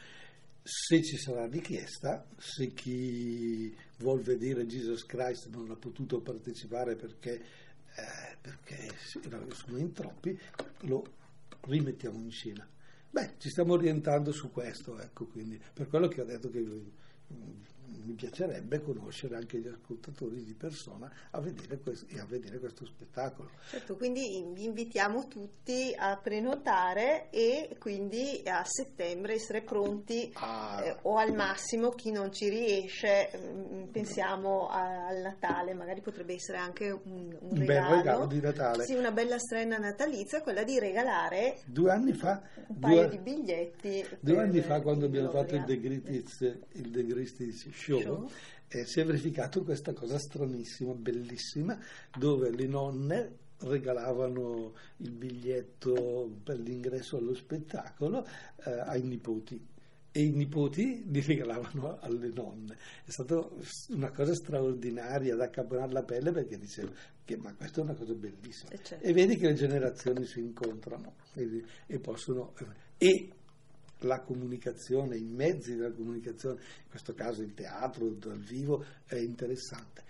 se 0.65 1.03
ci 1.03 1.17
sarà 1.17 1.45
richiesta, 1.45 2.25
se 2.37 2.73
chi 2.73 3.75
vuol 4.03 4.19
vedere 4.19 4.67
Jesus 4.67 5.05
Christ 5.05 5.47
non 5.47 5.71
ha 5.71 5.75
potuto 5.75 6.19
partecipare 6.19 6.95
perché, 6.95 7.33
eh, 7.95 8.37
perché 8.39 8.93
sono 8.99 9.77
in 9.77 9.93
troppi, 9.93 10.37
lo 10.81 11.03
rimettiamo 11.61 12.19
in 12.19 12.29
scena. 12.29 12.67
Beh, 13.09 13.35
ci 13.37 13.49
stiamo 13.49 13.73
orientando 13.73 14.31
su 14.31 14.51
questo, 14.51 14.99
ecco, 14.99 15.25
quindi 15.25 15.59
per 15.73 15.87
quello 15.87 16.07
che 16.07 16.21
ho 16.21 16.25
detto 16.25 16.49
che 16.49 16.59
mm, 16.59 17.61
mi 18.05 18.13
piacerebbe 18.13 18.81
conoscere 18.81 19.35
anche 19.35 19.59
gli 19.59 19.67
ascoltatori 19.67 20.43
di 20.43 20.53
persona 20.53 21.11
a 21.31 21.39
vedere 21.39 21.79
questo, 21.79 22.05
e 22.09 22.19
a 22.19 22.25
vedere 22.25 22.59
questo 22.59 22.85
spettacolo. 22.85 23.49
Certo, 23.69 23.95
quindi 23.95 24.43
vi 24.53 24.65
invitiamo 24.65 25.27
tutti 25.27 25.93
a 25.95 26.17
prenotare 26.17 27.29
e 27.29 27.75
quindi 27.79 28.41
a 28.45 28.63
settembre 28.65 29.33
essere 29.33 29.61
pronti 29.61 30.31
ah. 30.35 30.81
eh, 30.83 30.97
o 31.03 31.17
al 31.17 31.33
massimo 31.33 31.89
chi 31.89 32.11
non 32.11 32.31
ci 32.31 32.49
riesce, 32.49 33.29
mh, 33.33 33.75
mm, 33.75 33.83
pensiamo 33.85 34.67
a, 34.67 35.07
al 35.07 35.21
Natale, 35.21 35.73
magari 35.73 36.01
potrebbe 36.01 36.33
essere 36.33 36.57
anche 36.57 36.89
un, 36.89 37.35
un, 37.39 37.57
regalo, 37.57 37.87
bel 37.89 37.97
regalo 37.97 38.25
di 38.25 38.41
Natale. 38.41 38.85
Sì, 38.85 38.93
una 38.93 39.11
bella 39.11 39.37
strena 39.37 39.77
natalizia, 39.77 40.41
quella 40.41 40.63
di 40.63 40.79
regalare 40.79 41.59
due 41.65 41.91
anni 41.91 42.13
fa, 42.13 42.41
un 42.67 42.79
paio 42.79 43.07
di 43.07 43.17
biglietti. 43.17 44.05
Due 44.19 44.39
anni 44.39 44.61
fa 44.61 44.81
quando 44.81 45.05
abbiamo 45.05 45.29
fatto 45.29 45.55
il 45.55 45.63
The 45.63 45.79
Greatest 45.79 46.59
Show, 47.83 48.01
Show. 48.01 48.29
Eh, 48.69 48.85
si 48.85 48.99
è 49.01 49.05
verificato 49.05 49.63
questa 49.63 49.93
cosa 49.93 50.17
stranissima, 50.17 50.93
bellissima, 50.93 51.77
dove 52.17 52.49
le 52.49 52.65
nonne 52.65 53.37
regalavano 53.59 54.73
il 54.97 55.11
biglietto 55.11 56.39
per 56.43 56.59
l'ingresso 56.59 57.17
allo 57.17 57.33
spettacolo 57.33 58.25
eh, 58.65 58.71
ai 58.71 59.03
nipoti 59.03 59.71
e 60.15 60.21
i 60.21 60.31
nipoti 60.31 61.03
li 61.07 61.21
regalavano 61.21 61.97
alle 61.99 62.29
nonne. 62.29 62.77
È 63.03 63.09
stata 63.09 63.49
una 63.89 64.11
cosa 64.11 64.35
straordinaria 64.35 65.35
da 65.35 65.49
caponare 65.49 65.91
la 65.91 66.03
pelle 66.03 66.31
perché 66.31 66.59
dicevo 66.59 66.93
che 67.25 67.35
ma 67.37 67.53
questa 67.55 67.81
è 67.81 67.83
una 67.83 67.95
cosa 67.95 68.13
bellissima. 68.13 68.69
E, 68.71 68.79
certo. 68.83 69.03
e 69.03 69.11
vedi 69.11 69.37
che 69.37 69.47
le 69.47 69.55
generazioni 69.55 70.25
si 70.25 70.39
incontrano 70.39 71.15
e, 71.33 71.63
e 71.87 71.99
possono... 71.99 72.53
E 72.97 73.29
la 74.03 74.21
comunicazione, 74.21 75.17
i 75.17 75.23
mezzi 75.23 75.75
della 75.75 75.91
comunicazione, 75.91 76.55
in 76.55 76.89
questo 76.89 77.13
caso 77.13 77.41
il 77.41 77.53
teatro 77.53 78.09
dal 78.09 78.39
vivo, 78.39 78.83
è 79.05 79.15
interessante. 79.15 80.03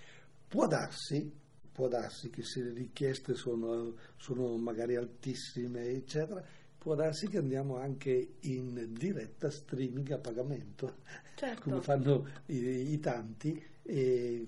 Può 0.47 0.67
darsi, 0.67 1.31
può 1.71 1.87
darsi 1.87 2.29
che 2.29 2.43
se 2.43 2.61
le 2.61 2.73
richieste 2.73 3.33
sono, 3.33 3.95
sono 4.17 4.55
magari 4.57 4.95
altissime, 4.95 5.87
eccetera, 5.87 6.43
può 6.77 6.95
darsi 6.95 7.27
che 7.27 7.37
andiamo 7.37 7.77
anche 7.77 8.33
in 8.41 8.89
diretta 8.91 9.49
streaming 9.49 10.11
a 10.11 10.17
pagamento, 10.17 10.97
certo. 11.35 11.61
come 11.61 11.81
fanno 11.81 12.27
i, 12.47 12.91
i 12.91 12.99
tanti, 12.99 13.71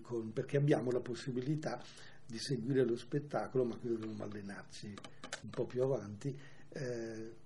con, 0.02 0.32
perché 0.34 0.58
abbiamo 0.58 0.92
la 0.92 1.00
possibilità 1.00 1.82
di 2.26 2.38
seguire 2.40 2.84
lo 2.84 2.98
spettacolo, 2.98 3.64
ma 3.64 3.76
qui 3.78 3.90
dobbiamo 3.90 4.24
allenarci 4.24 4.94
un 5.44 5.50
po' 5.50 5.66
più 5.66 5.84
avanti. 5.84 6.38
Eh, 6.70 7.44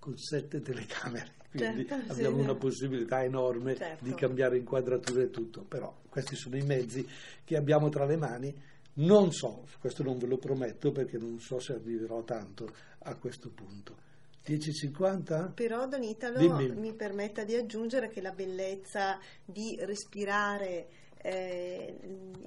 con 0.00 0.16
sette 0.16 0.60
telecamere, 0.60 1.34
quindi 1.50 1.86
certo, 1.86 2.12
abbiamo 2.12 2.38
sì, 2.38 2.42
una 2.42 2.54
possibilità 2.54 3.22
enorme 3.22 3.76
certo. 3.76 4.04
di 4.04 4.14
cambiare 4.14 4.56
inquadrature 4.56 5.24
e 5.24 5.30
tutto, 5.30 5.62
però 5.62 5.94
questi 6.08 6.34
sono 6.34 6.56
i 6.56 6.62
mezzi 6.62 7.06
che 7.44 7.56
abbiamo 7.56 7.88
tra 7.88 8.04
le 8.04 8.16
mani. 8.16 8.68
Non 8.92 9.32
so, 9.32 9.66
questo 9.78 10.02
non 10.02 10.18
ve 10.18 10.26
lo 10.26 10.38
prometto 10.38 10.90
perché 10.90 11.16
non 11.16 11.38
so 11.38 11.60
se 11.60 11.74
arriverò 11.74 12.24
tanto 12.24 12.72
a 13.00 13.14
questo 13.14 13.50
punto. 13.50 14.08
10.50? 14.44 15.52
Però 15.52 15.86
Don 15.86 16.02
Italo 16.02 16.56
mi 16.74 16.94
permetta 16.94 17.44
di 17.44 17.54
aggiungere 17.54 18.08
che 18.08 18.20
la 18.20 18.32
bellezza 18.32 19.18
di 19.44 19.76
respirare 19.80 20.88
eh, 21.18 21.96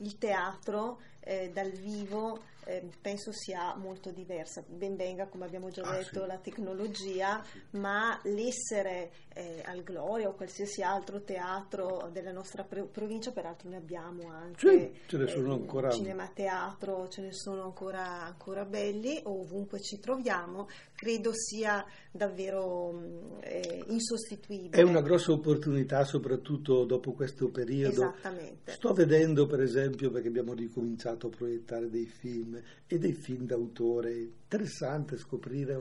il 0.02 0.18
teatro 0.18 1.00
eh, 1.24 1.50
dal 1.54 1.72
vivo 1.72 2.40
eh, 2.66 2.84
penso 3.02 3.32
sia 3.32 3.76
molto 3.76 4.12
diversa. 4.12 4.64
Ben 4.66 4.96
venga, 4.96 5.28
come 5.28 5.46
abbiamo 5.46 5.70
già 5.70 5.82
ah, 5.84 5.98
detto, 5.98 6.22
sì. 6.22 6.28
la 6.28 6.38
tecnologia, 6.38 7.44
ma 7.72 8.20
l'essere 8.24 9.12
eh, 9.34 9.62
al 9.66 9.84
Gloria 9.84 10.30
o 10.30 10.34
qualsiasi 10.34 10.82
altro 10.82 11.22
teatro 11.24 12.10
della 12.12 12.32
nostra 12.32 12.64
provincia, 12.64 13.32
peraltro 13.32 13.70
ne 13.70 13.78
abbiamo 13.78 14.30
anche. 14.30 14.70
Sì, 14.70 14.92
ce 15.08 15.18
ne 15.18 15.28
sono 15.28 15.52
eh, 15.52 15.60
ancora. 15.60 15.90
Cinema 15.90 16.30
teatro, 16.34 17.08
ce 17.10 17.22
ne 17.22 17.34
sono 17.34 17.64
ancora, 17.64 18.24
ancora 18.24 18.66
belli, 18.66 19.20
ovunque 19.24 19.82
ci 19.82 20.00
troviamo, 20.00 20.68
credo 20.96 21.32
sia 21.34 21.86
davvero 22.12 22.92
mm, 22.94 23.38
eh, 23.42 23.84
insostituibile. 23.88 24.78
È 24.78 24.84
una 24.84 25.02
grossa 25.02 25.32
opportunità, 25.32 26.04
soprattutto 26.06 26.86
dopo 26.86 27.12
questo 27.14 27.50
periodo. 27.50 27.92
Esattamente. 27.92 28.72
Sto 28.72 28.94
vedendo, 28.94 29.46
per 29.48 29.62
esempio, 29.62 30.10
perché 30.12 30.28
abbiamo 30.28 30.54
ricominciato 30.54 31.13
a 31.28 31.30
proiettare 31.30 31.90
dei 31.90 32.06
film 32.06 32.60
e 32.86 32.98
dei 32.98 33.14
film 33.14 33.46
d'autore. 33.46 34.14
Interessante 34.14 35.18
scoprire 35.18 35.80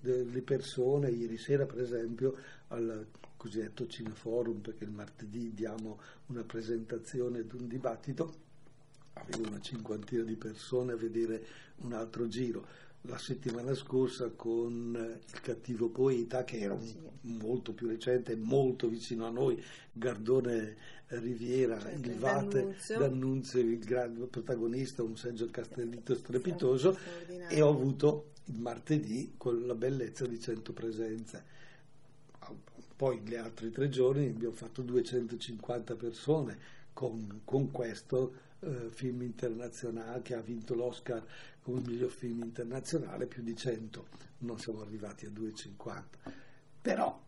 le 0.00 0.42
persone. 0.42 1.10
Ieri 1.10 1.36
sera, 1.36 1.66
per 1.66 1.80
esempio, 1.80 2.36
al 2.68 3.06
cosiddetto 3.36 3.86
Cineforum, 3.86 4.60
perché 4.60 4.84
il 4.84 4.90
martedì 4.90 5.52
diamo 5.54 6.00
una 6.26 6.42
presentazione 6.42 7.46
di 7.46 7.54
un 7.54 7.68
dibattito, 7.68 8.34
avevo 9.14 9.48
una 9.48 9.60
cinquantina 9.60 10.22
di 10.22 10.36
persone 10.36 10.92
a 10.92 10.96
vedere 10.96 11.44
un 11.78 11.92
altro 11.92 12.26
giro 12.28 12.66
la 13.02 13.18
settimana 13.18 13.74
scorsa 13.74 14.30
con 14.34 15.20
Il 15.32 15.40
cattivo 15.40 15.88
poeta, 15.88 16.44
che 16.44 16.58
era 16.58 16.78
sì. 16.80 16.96
molto 17.22 17.72
più 17.72 17.88
recente, 17.88 18.36
molto 18.36 18.88
vicino 18.88 19.26
a 19.26 19.30
noi, 19.30 19.62
Gardone 19.92 20.76
Riviera, 21.08 21.78
certo, 21.78 22.08
il 22.08 22.16
Vate, 22.16 22.76
D'Annunzio. 22.88 23.60
Il 23.60 23.78
grande 23.78 24.26
protagonista, 24.26 25.02
un 25.02 25.16
Sergio 25.16 25.48
Castellito 25.50 26.14
strepitoso, 26.14 26.98
e 27.48 27.62
ho 27.62 27.70
avuto 27.70 28.32
il 28.46 28.58
martedì 28.58 29.34
con 29.36 29.66
la 29.66 29.74
bellezza 29.74 30.26
di 30.26 30.38
100 30.38 30.72
presenze. 30.72 31.56
Poi 32.94 33.20
gli 33.20 33.36
altri 33.36 33.70
tre 33.70 33.88
giorni 33.88 34.26
abbiamo 34.26 34.54
fatto 34.54 34.82
250 34.82 35.94
persone 35.94 36.58
con, 36.92 37.42
con 37.44 37.70
questo 37.70 38.46
eh, 38.60 38.88
film 38.90 39.22
internazionale 39.22 40.22
che 40.22 40.34
ha 40.34 40.40
vinto 40.40 40.74
l'Oscar 40.74 41.24
come 41.62 41.80
miglior 41.86 42.10
film 42.10 42.42
internazionale, 42.42 43.26
più 43.26 43.42
di 43.42 43.54
100, 43.54 44.06
non 44.38 44.58
siamo 44.58 44.80
arrivati 44.80 45.26
a 45.26 45.30
250. 45.30 46.32
Però 46.80 47.20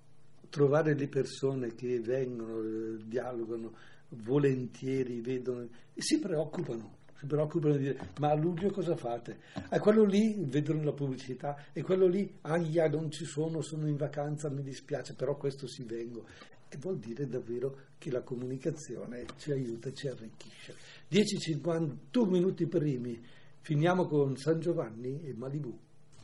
trovare 0.48 0.94
le 0.94 1.08
persone 1.08 1.74
che 1.74 2.00
vengono, 2.00 2.62
eh, 2.62 2.96
dialogano 3.04 3.72
volentieri, 4.08 5.20
vedono 5.20 5.68
e 5.94 6.02
si 6.02 6.18
preoccupano 6.18 6.98
si 7.20 7.26
preoccupano 7.26 7.74
di 7.74 7.80
dire 7.80 8.08
ma 8.18 8.30
a 8.30 8.34
luglio 8.34 8.70
cosa 8.70 8.96
fate? 8.96 9.40
A 9.68 9.78
quello 9.78 10.04
lì 10.04 10.36
vedono 10.38 10.82
la 10.82 10.92
pubblicità 10.92 11.66
e 11.74 11.82
quello 11.82 12.06
lì, 12.06 12.38
ahia 12.40 12.88
non 12.88 13.10
ci 13.10 13.26
sono, 13.26 13.60
sono 13.60 13.86
in 13.86 13.96
vacanza, 13.96 14.48
mi 14.48 14.62
dispiace, 14.62 15.14
però 15.14 15.36
questo 15.36 15.66
si 15.66 15.84
vengo. 15.84 16.24
E 16.72 16.76
vuol 16.78 16.98
dire 16.98 17.26
davvero 17.26 17.88
che 17.98 18.12
la 18.12 18.22
comunicazione 18.22 19.26
ci 19.38 19.50
aiuta, 19.50 19.92
ci 19.92 20.06
arricchisce. 20.06 20.76
10-51 21.10 22.28
minuti 22.28 22.66
primi, 22.66 23.20
finiamo 23.60 24.06
con 24.06 24.36
San 24.36 24.60
Giovanni 24.60 25.20
e 25.24 25.34
Malibu. 25.34 25.76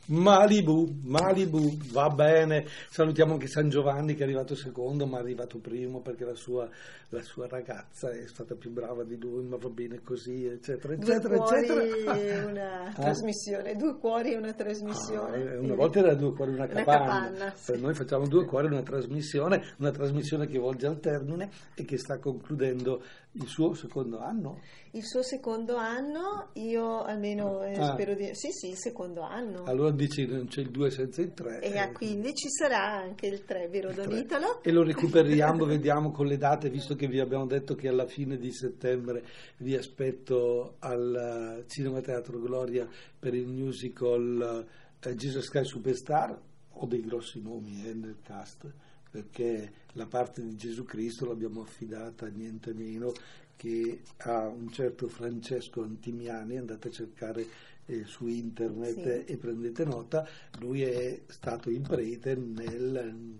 Malibu, 0.07 0.99
Malibu, 1.03 1.77
va 1.91 2.07
bene. 2.09 2.65
Salutiamo 2.89 3.33
anche 3.33 3.47
San 3.47 3.69
Giovanni 3.69 4.13
che 4.15 4.21
è 4.21 4.23
arrivato 4.23 4.55
secondo, 4.55 5.05
ma 5.05 5.17
è 5.17 5.21
arrivato 5.21 5.59
primo 5.59 5.99
perché 5.99 6.23
la 6.23 6.35
sua, 6.35 6.69
la 7.09 7.21
sua 7.21 7.47
ragazza 7.47 8.09
è 8.11 8.25
stata 8.25 8.55
più 8.55 8.71
brava 8.71 9.03
di 9.03 9.17
lui, 9.17 9.43
ma 9.45 9.57
va 9.57 9.69
bene 9.69 10.01
così, 10.01 10.45
eccetera, 10.45 10.93
eccetera, 10.93 11.35
due 11.35 11.37
cuori 11.37 11.89
eccetera. 11.89 12.45
una 12.47 12.83
ah. 12.83 12.93
trasmissione, 12.93 13.75
due 13.75 13.97
cuori 13.97 14.33
e 14.33 14.37
una 14.37 14.53
trasmissione. 14.53 15.55
Ah, 15.55 15.59
una 15.59 15.75
volta 15.75 15.99
era 15.99 16.15
due 16.15 16.33
cuori 16.33 16.51
e 16.51 16.55
una 16.55 16.67
capanna. 16.67 16.95
Una 16.95 17.05
capanna 17.05 17.53
sì. 17.55 17.71
Per 17.71 17.81
noi 17.81 17.93
facciamo 17.93 18.27
due 18.27 18.45
cuori 18.45 18.67
e 18.67 18.69
una 18.69 18.83
trasmissione, 18.83 19.73
una 19.77 19.91
trasmissione 19.91 20.47
che 20.47 20.57
volge 20.57 20.87
al 20.87 20.99
termine 20.99 21.49
e 21.75 21.83
che 21.83 21.97
sta 21.97 22.17
concludendo 22.17 23.01
il 23.33 23.47
suo 23.47 23.73
secondo 23.73 24.19
anno? 24.19 24.59
Il 24.91 25.03
suo 25.03 25.21
secondo 25.21 25.75
anno, 25.75 26.49
io 26.53 27.03
almeno 27.03 27.63
eh, 27.63 27.77
ah. 27.77 27.91
spero 27.91 28.15
di... 28.15 28.33
Sì, 28.33 28.49
sì, 28.51 28.69
il 28.69 28.77
secondo 28.77 29.21
anno. 29.21 29.63
Allora 29.65 29.91
dici 29.97 30.25
non 30.25 30.47
c'è 30.47 30.61
il 30.61 30.69
2 30.69 30.89
senza 30.89 31.21
il 31.21 31.33
3. 31.33 31.59
E 31.59 31.77
eh. 31.77 31.91
quindi 31.91 32.33
ci 32.33 32.47
sarà 32.49 32.93
anche 32.93 33.27
il 33.27 33.43
3, 33.43 33.67
vero 33.67 33.91
Don 33.91 34.15
Italo? 34.15 34.63
E 34.63 34.71
lo 34.71 34.83
recuperiamo, 34.83 35.65
vediamo 35.65 36.11
con 36.11 36.27
le 36.27 36.37
date, 36.37 36.69
visto 36.69 36.95
che 36.95 37.07
vi 37.07 37.19
abbiamo 37.19 37.45
detto 37.45 37.75
che 37.75 37.89
alla 37.89 38.05
fine 38.05 38.37
di 38.37 38.53
settembre 38.53 39.25
vi 39.57 39.75
aspetto 39.75 40.75
al 40.79 41.65
Cinema 41.67 41.99
Teatro 41.99 42.39
Gloria 42.39 42.87
per 43.19 43.33
il 43.33 43.47
musical 43.47 44.65
eh, 45.01 45.15
Jesus 45.15 45.49
Christ 45.49 45.71
Superstar. 45.71 46.39
Ho 46.79 46.85
dei 46.85 47.01
grossi 47.01 47.41
nomi 47.41 47.83
eh, 47.85 47.93
nel 47.93 48.17
cast 48.23 48.71
perché 49.09 49.71
la 49.93 50.05
parte 50.05 50.43
di 50.43 50.55
Gesù 50.55 50.83
Cristo 50.83 51.25
l'abbiamo 51.25 51.61
affidata 51.61 52.27
niente 52.27 52.73
meno 52.73 53.11
che 53.57 54.01
a 54.17 54.47
un 54.47 54.69
certo 54.71 55.07
Francesco 55.07 55.81
Antimiani, 55.81 56.57
andate 56.57 56.89
a 56.89 56.91
cercare 56.91 57.45
eh, 57.87 58.03
su 58.05 58.27
internet 58.27 59.25
sì. 59.25 59.31
e 59.31 59.37
prendete 59.37 59.85
nota, 59.85 60.27
lui 60.59 60.83
è 60.83 61.23
stato 61.27 61.69
il 61.69 61.81
prete 61.81 62.35
nel 62.35 63.35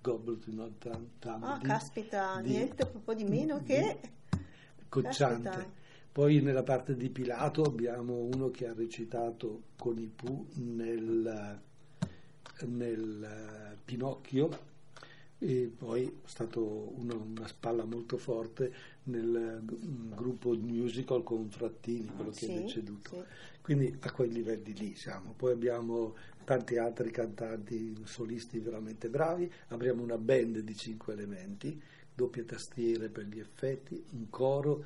Goblet 0.00 0.46
Not 0.48 0.78
Time. 1.18 1.46
Ah, 1.46 1.60
caspita, 1.62 2.40
di, 2.42 2.50
niente 2.50 2.90
un 2.92 3.02
po' 3.02 3.14
di 3.14 3.24
meno 3.24 3.58
di, 3.58 3.64
che... 3.64 4.00
Cocciante. 4.88 5.48
Caspita. 5.48 5.80
Poi 6.12 6.42
nella 6.42 6.62
parte 6.62 6.94
di 6.94 7.08
Pilato 7.08 7.62
abbiamo 7.62 8.18
uno 8.18 8.50
che 8.50 8.66
ha 8.66 8.74
recitato 8.74 9.62
con 9.76 9.96
i 9.98 10.08
Pooh 10.14 10.46
nel, 10.56 11.58
nel 12.66 13.78
Pinocchio, 13.82 14.50
e 15.44 15.72
poi 15.76 16.06
è 16.06 16.28
stato 16.28 16.92
una, 17.00 17.14
una 17.14 17.48
spalla 17.48 17.84
molto 17.84 18.16
forte 18.16 18.72
nel 19.04 19.60
gruppo 20.14 20.54
musical 20.54 21.24
con 21.24 21.50
Frattini, 21.50 22.06
quello 22.14 22.30
che 22.30 22.46
Sì, 22.46 22.52
è 22.52 22.60
deceduto. 22.60 23.10
sì. 23.10 23.22
Quindi 23.60 23.96
a 24.00 24.12
quei 24.12 24.30
livelli 24.30 24.72
lì 24.74 24.94
siamo. 24.94 25.34
Poi 25.36 25.50
abbiamo 25.52 26.14
tanti 26.44 26.76
altri 26.76 27.10
cantanti 27.10 28.00
solisti 28.04 28.60
veramente 28.60 29.08
bravi, 29.08 29.50
abbiamo 29.68 30.02
una 30.02 30.16
band 30.18 30.58
di 30.60 30.76
cinque 30.76 31.14
elementi, 31.14 31.80
doppie 32.14 32.44
tastiere 32.44 33.08
per 33.08 33.24
gli 33.26 33.40
effetti, 33.40 34.00
un 34.12 34.30
coro, 34.30 34.84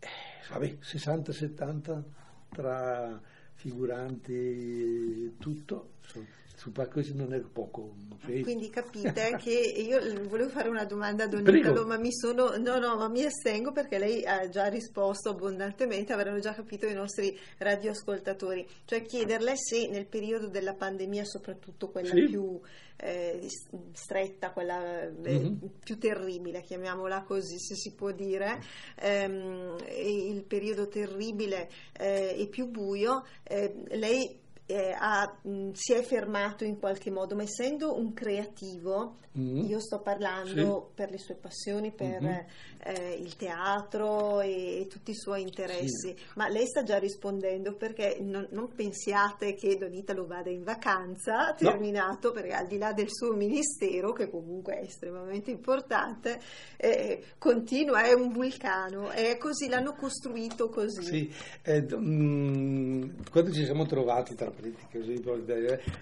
eh, 0.00 0.08
vabbè, 0.50 0.78
60-70 0.80 2.02
tra 2.50 3.20
figuranti 3.54 4.32
e 4.32 5.32
tutto. 5.38 5.90
Su, 6.00 6.24
su 6.56 6.70
questo 6.72 7.14
non 7.14 7.32
è 7.34 7.40
poco. 7.40 7.94
ok? 8.12 8.40
Quindi 8.42 8.70
capite 8.70 9.36
che 9.42 9.50
io 9.52 9.98
volevo 10.28 10.48
fare 10.50 10.68
una 10.68 10.84
domanda 10.84 11.24
a 11.24 11.26
Don 11.26 11.42
Prego. 11.42 11.70
Italo, 11.70 11.86
ma 11.86 11.98
mi 11.98 12.12
sono 12.12 12.56
no, 12.56 12.78
no, 12.78 12.96
ma 12.96 13.08
mi 13.08 13.24
astengo 13.24 13.72
perché 13.72 13.98
lei 13.98 14.24
ha 14.24 14.48
già 14.48 14.66
risposto 14.68 15.30
abbondantemente, 15.30 16.12
avranno 16.12 16.38
già 16.38 16.54
capito 16.54 16.86
i 16.86 16.94
nostri 16.94 17.36
radioascoltatori. 17.58 18.66
Cioè 18.84 19.02
chiederle 19.02 19.52
se 19.56 19.88
nel 19.88 20.06
periodo 20.06 20.48
della 20.48 20.74
pandemia, 20.74 21.24
soprattutto 21.24 21.90
quella 21.90 22.14
Sì. 22.14 22.24
più 22.24 22.60
eh, 22.96 23.48
stretta, 23.92 24.52
quella 24.52 25.02
eh, 25.02 25.10
Mhm. 25.10 25.70
più 25.82 25.98
terribile, 25.98 26.62
chiamiamola 26.62 27.22
così 27.24 27.58
se 27.58 27.74
si 27.74 27.92
può 27.92 28.12
dire, 28.12 28.60
ehm, 29.00 29.76
il 29.98 30.44
periodo 30.44 30.86
terribile 30.88 31.68
eh, 31.98 32.36
e 32.38 32.46
più 32.46 32.68
buio, 32.68 33.24
eh, 33.42 33.74
lei 33.88 34.42
eh, 34.66 34.94
ha, 34.98 35.36
mh, 35.42 35.70
si 35.72 35.92
è 35.92 36.02
fermato 36.02 36.64
in 36.64 36.78
qualche 36.78 37.10
modo, 37.10 37.34
ma 37.34 37.42
essendo 37.42 37.96
un 37.98 38.12
creativo, 38.14 39.16
Mm. 39.36 39.64
io 39.64 39.80
sto 39.80 39.98
parlando 39.98 40.92
per 40.94 41.10
le 41.10 41.18
sue 41.18 41.34
passioni, 41.34 41.90
per 41.90 42.22
Mhm. 42.22 42.44
eh, 42.84 43.14
il 43.20 43.34
teatro 43.34 44.40
e, 44.40 44.82
e 44.82 44.86
tutti 44.86 45.10
i 45.10 45.14
suoi 45.16 45.42
interessi, 45.42 46.14
ma 46.36 46.46
lei 46.48 46.66
sta 46.68 46.84
già 46.84 46.98
rispondendo 46.98 47.74
perché 47.74 48.18
non, 48.20 48.46
non 48.52 48.72
pensiate 48.72 49.54
che 49.54 49.76
Don 49.76 49.92
Italo 49.92 50.24
vada 50.26 50.50
in 50.50 50.62
vacanza, 50.62 51.52
terminato, 51.58 52.30
perché 52.30 52.52
al 52.52 52.68
di 52.68 52.78
là 52.78 52.92
del 52.92 53.08
suo 53.10 53.32
ministero, 53.32 54.12
che 54.12 54.30
comunque 54.30 54.74
è 54.78 54.84
estremamente 54.84 55.50
importante, 55.50 56.38
eh, 56.76 57.24
continua, 57.36 58.02
è 58.04 58.12
un 58.12 58.30
vulcano, 58.32 59.10
è 59.10 59.36
così, 59.36 59.68
l'hanno 59.68 59.94
costruito 59.94 60.68
così. 60.68 61.02
Sì, 61.02 61.34
eh, 61.64 61.82
d- 61.82 61.96
mm, 61.98 63.10
quando 63.32 63.50
ci 63.50 63.64
siamo 63.64 63.84
trovati 63.84 64.36
tra 64.36 64.52
così, 64.90 65.20
poi, 65.20 65.44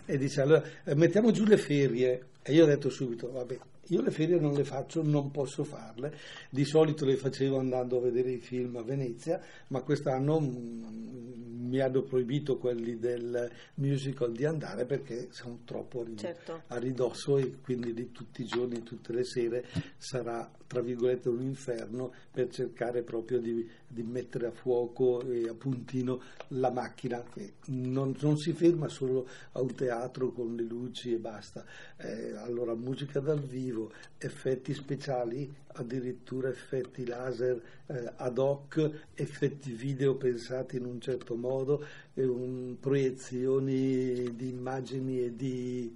e 0.06 0.18
dice 0.18 0.40
allora 0.40 0.62
eh, 0.84 0.94
mettiamo 0.94 1.30
giù 1.30 1.44
le 1.44 1.56
ferie 1.56 2.26
e 2.42 2.52
io 2.52 2.64
ho 2.64 2.66
detto 2.66 2.90
subito 2.90 3.30
vabbè 3.30 3.58
io 3.86 4.00
le 4.00 4.10
ferie 4.10 4.38
non 4.38 4.54
le 4.54 4.64
faccio, 4.64 5.02
non 5.02 5.30
posso 5.30 5.64
farle, 5.64 6.16
di 6.48 6.64
solito 6.64 7.04
le 7.04 7.16
facevo 7.16 7.58
andando 7.58 7.98
a 7.98 8.00
vedere 8.00 8.30
i 8.30 8.38
film 8.38 8.76
a 8.76 8.82
Venezia, 8.82 9.40
ma 9.68 9.82
quest'anno 9.82 10.40
mm, 10.40 11.68
mi 11.68 11.78
hanno 11.80 12.02
proibito 12.02 12.58
quelli 12.58 12.98
del 12.98 13.50
musical 13.74 14.32
di 14.32 14.44
andare 14.44 14.84
perché 14.84 15.28
sono 15.30 15.60
troppo 15.64 16.02
a 16.02 16.16
Certo. 16.16 16.62
a 16.68 16.78
ridosso 16.78 17.38
e 17.38 17.56
quindi 17.62 17.92
di 17.92 18.12
tutti 18.12 18.42
i 18.42 18.46
giorni, 18.46 18.82
tutte 18.82 19.12
le 19.12 19.24
sere 19.24 19.64
sarà 19.96 20.50
tra 20.72 20.80
virgolette 20.80 21.28
un 21.28 21.42
inferno 21.42 22.14
per 22.30 22.48
cercare 22.48 23.02
proprio 23.02 23.38
di, 23.38 23.68
di 23.86 24.02
mettere 24.02 24.46
a 24.46 24.50
fuoco 24.50 25.20
e 25.20 25.46
a 25.46 25.52
puntino 25.52 26.22
la 26.48 26.70
macchina 26.70 27.22
che 27.30 27.56
non, 27.66 28.16
non 28.20 28.38
si 28.38 28.54
ferma 28.54 28.88
solo 28.88 29.28
a 29.52 29.60
un 29.60 29.74
teatro 29.74 30.32
con 30.32 30.56
le 30.56 30.62
luci 30.62 31.12
e 31.12 31.18
basta. 31.18 31.62
Eh, 31.98 32.34
allora 32.36 32.74
musica 32.74 33.20
dal 33.20 33.38
vivo, 33.38 33.92
effetti 34.16 34.72
speciali, 34.72 35.52
addirittura 35.74 36.48
effetti 36.48 37.04
laser 37.04 37.60
eh, 37.88 38.10
ad 38.16 38.38
hoc, 38.38 39.08
effetti 39.12 39.72
video 39.72 40.14
pensati 40.14 40.76
in 40.76 40.86
un 40.86 41.02
certo 41.02 41.34
modo, 41.34 41.84
e 42.14 42.24
un- 42.24 42.76
proiezioni 42.80 44.34
di 44.34 44.48
immagini 44.48 45.20
e 45.20 45.36
di, 45.36 45.94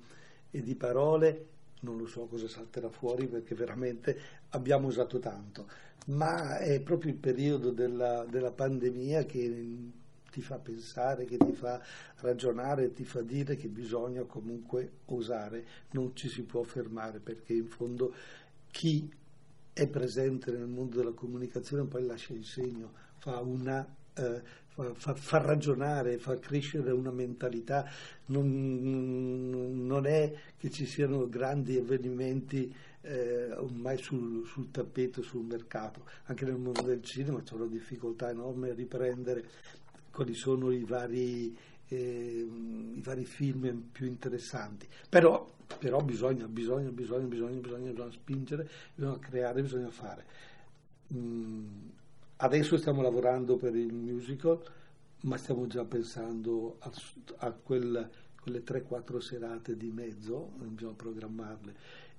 e 0.51 0.61
di 0.61 0.75
parole. 0.75 1.55
Non 1.81 1.97
lo 1.99 2.07
so 2.07 2.27
cosa 2.27 2.49
salterà 2.49 2.89
fuori 2.89 3.27
perché 3.27 3.55
veramente 3.55 4.19
abbiamo 4.51 4.89
usato 4.89 5.19
tanto, 5.19 5.69
ma 6.07 6.59
è 6.59 6.81
proprio 6.81 7.13
il 7.13 7.19
periodo 7.19 7.71
della, 7.71 8.25
della 8.25 8.51
pandemia 8.51 9.25
che 9.25 9.93
ti 10.31 10.43
fa 10.43 10.59
pensare, 10.59 11.25
che 11.25 11.39
ti 11.39 11.53
fa 11.53 11.83
ragionare, 12.21 12.93
ti 12.93 13.05
fa 13.05 13.23
dire 13.23 13.57
che 13.57 13.69
bisogna 13.69 14.23
comunque 14.25 14.91
osare, 15.07 15.65
non 15.93 16.15
ci 16.15 16.29
si 16.29 16.43
può 16.43 16.63
fermare 16.63 17.21
perché 17.21 17.55
in 17.55 17.69
fondo 17.69 18.15
chi 18.71 19.11
è 19.73 19.87
presente 19.89 20.51
nel 20.51 20.67
mondo 20.67 20.97
della 20.97 21.13
comunicazione 21.13 21.85
poi 21.85 22.05
lascia 22.05 22.33
il 22.33 22.45
segno, 22.45 22.93
fa 23.19 23.41
una... 23.41 23.87
eh, 24.17 24.43
fa, 24.95 25.15
fa- 25.15 25.39
ragionare, 25.39 26.19
fa 26.19 26.39
crescere 26.39 26.91
una 26.91 27.11
mentalità, 27.11 27.89
non, 28.27 29.87
non 29.87 30.07
è 30.07 30.33
che 30.59 30.71
ci 30.71 30.87
siano 30.87 31.29
grandi 31.29 31.79
avvenimenti 31.79 32.75
eh, 33.03 33.53
ormai 33.53 33.97
sul, 33.99 34.45
sul 34.47 34.71
tappeto, 34.71 35.23
sul 35.23 35.45
mercato, 35.45 36.05
anche 36.25 36.45
nel 36.45 36.57
mondo 36.57 36.83
del 36.83 37.03
cinema 37.03 37.41
c'è 37.43 37.55
una 37.55 37.67
difficoltà 37.67 38.31
enorme 38.31 38.71
a 38.71 38.75
riprendere 38.75 39.45
quali 40.11 40.35
sono 40.35 40.71
i 40.71 40.85
vari, 40.85 41.57
eh, 41.89 42.49
i 42.95 43.01
vari 43.03 43.25
film 43.25 43.89
più 43.93 44.07
interessanti. 44.07 44.89
Però, 45.09 45.49
però 45.79 46.01
bisogna, 46.03 46.47
bisogna, 46.49 46.91
bisogna, 46.91 47.27
bisogna, 47.27 47.59
bisogna, 47.59 47.91
bisogna 47.91 48.11
spingere, 48.11 48.69
bisogna 48.95 49.19
creare, 49.19 49.63
bisogna 49.63 49.91
fare. 49.91 50.25
Mm, 51.15 51.67
adesso 52.37 52.77
stiamo 52.77 53.03
lavorando 53.03 53.57
per 53.57 53.75
il 53.75 53.93
musical, 53.93 54.61
ma 55.23 55.37
stiamo 55.37 55.67
già 55.67 55.85
pensando 55.85 56.77
a, 56.81 56.91
a 57.39 57.53
quel- 57.53 58.11
quelle 58.41 58.63
3-4 58.63 59.19
serate 59.19 59.77
di 59.77 59.91
mezzo, 59.91 60.53
bisogna 60.57 60.95
programmarle. 60.95 61.75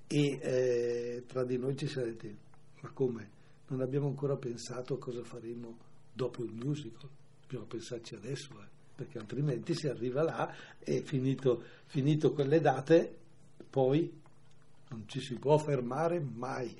E 0.08 0.40
eh, 0.42 1.24
tra 1.26 1.44
di 1.44 1.58
noi 1.58 1.76
ci 1.78 1.88
sarete, 1.88 2.36
ma 2.82 2.90
come? 2.92 3.30
Non 3.68 3.82
abbiamo 3.82 4.08
ancora 4.08 4.36
pensato 4.38 4.96
a 4.96 4.98
cosa 4.98 5.24
faremo 5.24 5.78
dopo 6.14 6.44
il 6.44 6.52
musical, 6.54 7.10
bisogna 7.46 7.68
pensarci 7.68 8.16
adesso, 8.16 8.54
eh, 8.60 8.68
perché 8.96 9.20
altrimenti 9.20 9.76
si 9.76 9.88
arriva 9.88 10.24
là 10.24 10.54
e 10.80 11.02
finito, 11.02 11.64
finito 11.86 12.34
quelle 12.34 12.60
date, 12.60 13.16
poi 13.70 14.12
non 14.90 15.04
ci 15.08 15.20
si 15.20 15.36
può 15.36 15.58
fermare 15.58 16.20
mai. 16.20 16.76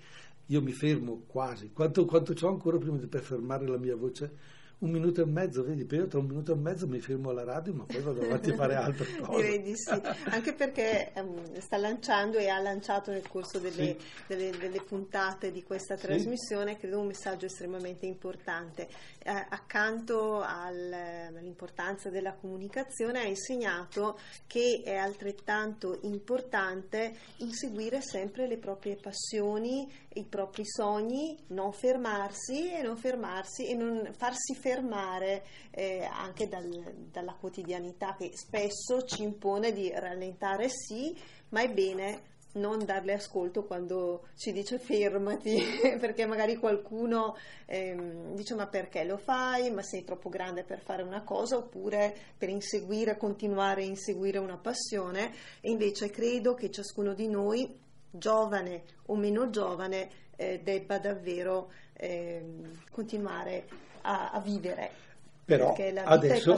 Io 0.48 0.62
mi 0.62 0.72
fermo 0.72 1.24
quasi. 1.28 1.72
Quanto, 1.74 2.06
quanto 2.06 2.34
c'ho 2.34 2.48
ancora 2.48 2.78
prima 2.78 2.98
di 2.98 3.08
per 3.08 3.22
fermare 3.22 3.68
la 3.68 3.78
mia 3.78 3.96
voce? 3.96 4.56
Un 4.80 4.92
minuto 4.92 5.22
e 5.22 5.26
mezzo, 5.26 5.64
vedi? 5.64 5.88
Io 5.96 6.06
tra 6.06 6.20
un 6.20 6.28
minuto 6.28 6.52
e 6.52 6.56
mezzo 6.56 6.86
mi 6.88 7.00
fermo 7.00 7.32
alla 7.32 7.44
radio, 7.44 7.74
ma 7.74 7.84
poi 7.86 8.00
vado 8.00 8.22
avanti 8.22 8.52
a 8.52 8.54
fare 8.54 8.76
altre 8.76 9.08
cose. 9.18 9.42
Direi 9.42 9.62
di 9.64 9.76
sì, 9.76 10.00
anche 10.30 10.54
perché 10.54 11.12
ehm, 11.14 11.58
sta 11.58 11.78
lanciando 11.78 12.38
e 12.38 12.48
ha 12.50 12.60
lanciato 12.60 13.10
nel 13.10 13.28
corso 13.28 13.58
delle, 13.58 13.98
Sì. 13.98 14.06
delle- 14.28 14.56
delle 14.56 14.80
puntate 14.84 15.52
di 15.52 15.64
questa 15.64 15.98
Sì. 15.98 16.06
trasmissione, 16.06 16.78
credo 16.78 17.00
un 17.00 17.08
messaggio 17.08 17.48
estremamente 17.48 18.06
importante. 18.06 18.88
Eh, 19.24 19.32
accanto 19.32 20.42
al- 20.42 20.94
all'importanza 20.94 22.12
della 22.12 22.34
comunicazione 22.36 23.22
ha 23.22 23.26
insegnato 23.26 24.20
che 24.46 24.84
è 24.86 24.96
altrettanto 24.96 25.98
importante 26.04 27.16
inseguire 27.38 28.00
sempre 28.02 28.46
le 28.48 28.58
proprie 28.60 28.96
passioni, 28.96 29.92
i 30.18 30.26
propri 30.26 30.66
sogni, 30.66 31.38
non 31.48 31.72
fermarsi 31.72 32.72
e 32.74 32.82
non 32.82 32.98
fermarsi 32.98 33.68
e 33.68 33.76
non 33.76 34.10
farsi 34.16 34.56
fermare 34.56 35.46
eh, 35.72 36.04
anche 36.04 36.48
dal- 36.48 37.08
dalla 37.12 37.36
quotidianità 37.40 38.16
che 38.18 38.32
spesso 38.34 39.04
ci 39.04 39.24
impone 39.24 39.72
di 39.72 39.92
rallentare 39.92 40.70
sì, 40.70 41.16
ma 41.50 41.62
è 41.62 41.72
bene 41.72 42.36
non 42.58 42.84
darle 42.84 43.14
ascolto 43.14 43.66
quando 43.66 44.28
ci 44.36 44.52
dice 44.52 44.80
fermati, 44.80 45.58
perché 46.00 46.26
magari 46.26 46.58
qualcuno 46.58 47.36
ehm, 47.66 48.36
dice 48.36 48.56
ma 48.56 48.68
perché 48.68 49.04
lo 49.04 49.18
fai, 49.18 49.72
ma 49.72 49.82
sei 49.82 50.04
troppo 50.04 50.30
grande 50.30 50.64
per 50.64 50.80
fare 50.80 51.04
una 51.04 51.24
cosa, 51.24 51.58
oppure 51.58 52.16
per 52.38 52.50
inseguire, 52.50 53.18
continuare 53.18 53.84
a 53.84 53.86
inseguire 53.86 54.38
una 54.40 54.58
passione, 54.58 55.32
e 55.62 55.70
invece 55.70 56.10
credo 56.10 56.54
che 56.54 56.72
ciascuno 56.72 57.14
di 57.14 57.28
noi, 57.28 57.86
giovane 58.12 58.84
o 59.08 59.16
meno 59.16 59.50
giovane, 59.50 60.10
eh, 60.36 60.62
debba 60.64 61.00
davvero 61.00 61.72
ehm, 61.94 62.84
continuare 62.92 63.66
a, 64.02 64.32
a 64.32 64.40
vivere. 64.40 65.06
Però 65.48 65.74
adesso, 66.04 66.58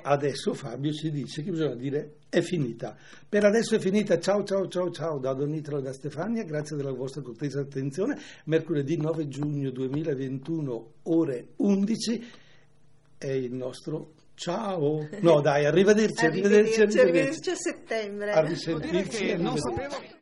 adesso 0.00 0.54
Fabio 0.54 0.92
ci 0.92 1.10
dice 1.10 1.42
che 1.42 1.50
bisogna 1.50 1.74
dire 1.74 2.14
è 2.30 2.40
finita. 2.40 2.96
Per 3.28 3.44
adesso 3.44 3.74
è 3.74 3.78
finita. 3.78 4.18
Ciao 4.18 4.44
ciao 4.44 4.66
ciao 4.66 4.90
ciao 4.90 5.18
da 5.18 5.34
Don 5.34 5.52
Italo 5.52 5.76
e 5.76 5.82
da 5.82 5.92
Stefania, 5.92 6.42
grazie 6.44 6.74
della 6.74 6.90
vostra 6.92 7.20
cortese 7.20 7.58
attenzione. 7.58 8.18
Mercoledì 8.44 8.96
9 8.96 9.28
giugno 9.28 9.70
2021 9.70 10.92
ore 11.02 11.48
11 11.56 12.30
è 13.18 13.30
il 13.30 13.52
nostro 13.52 14.12
ciao. 14.32 15.06
No 15.20 15.42
dai, 15.42 15.66
arrivederci, 15.66 16.24
arrivederci, 16.24 16.80
Arrivederci, 16.80 16.98
arrivederci. 16.98 16.98
arrivederci 16.98 17.50
a 17.50 17.56
settembre. 17.56 18.32
Arrivederci. 18.32 20.18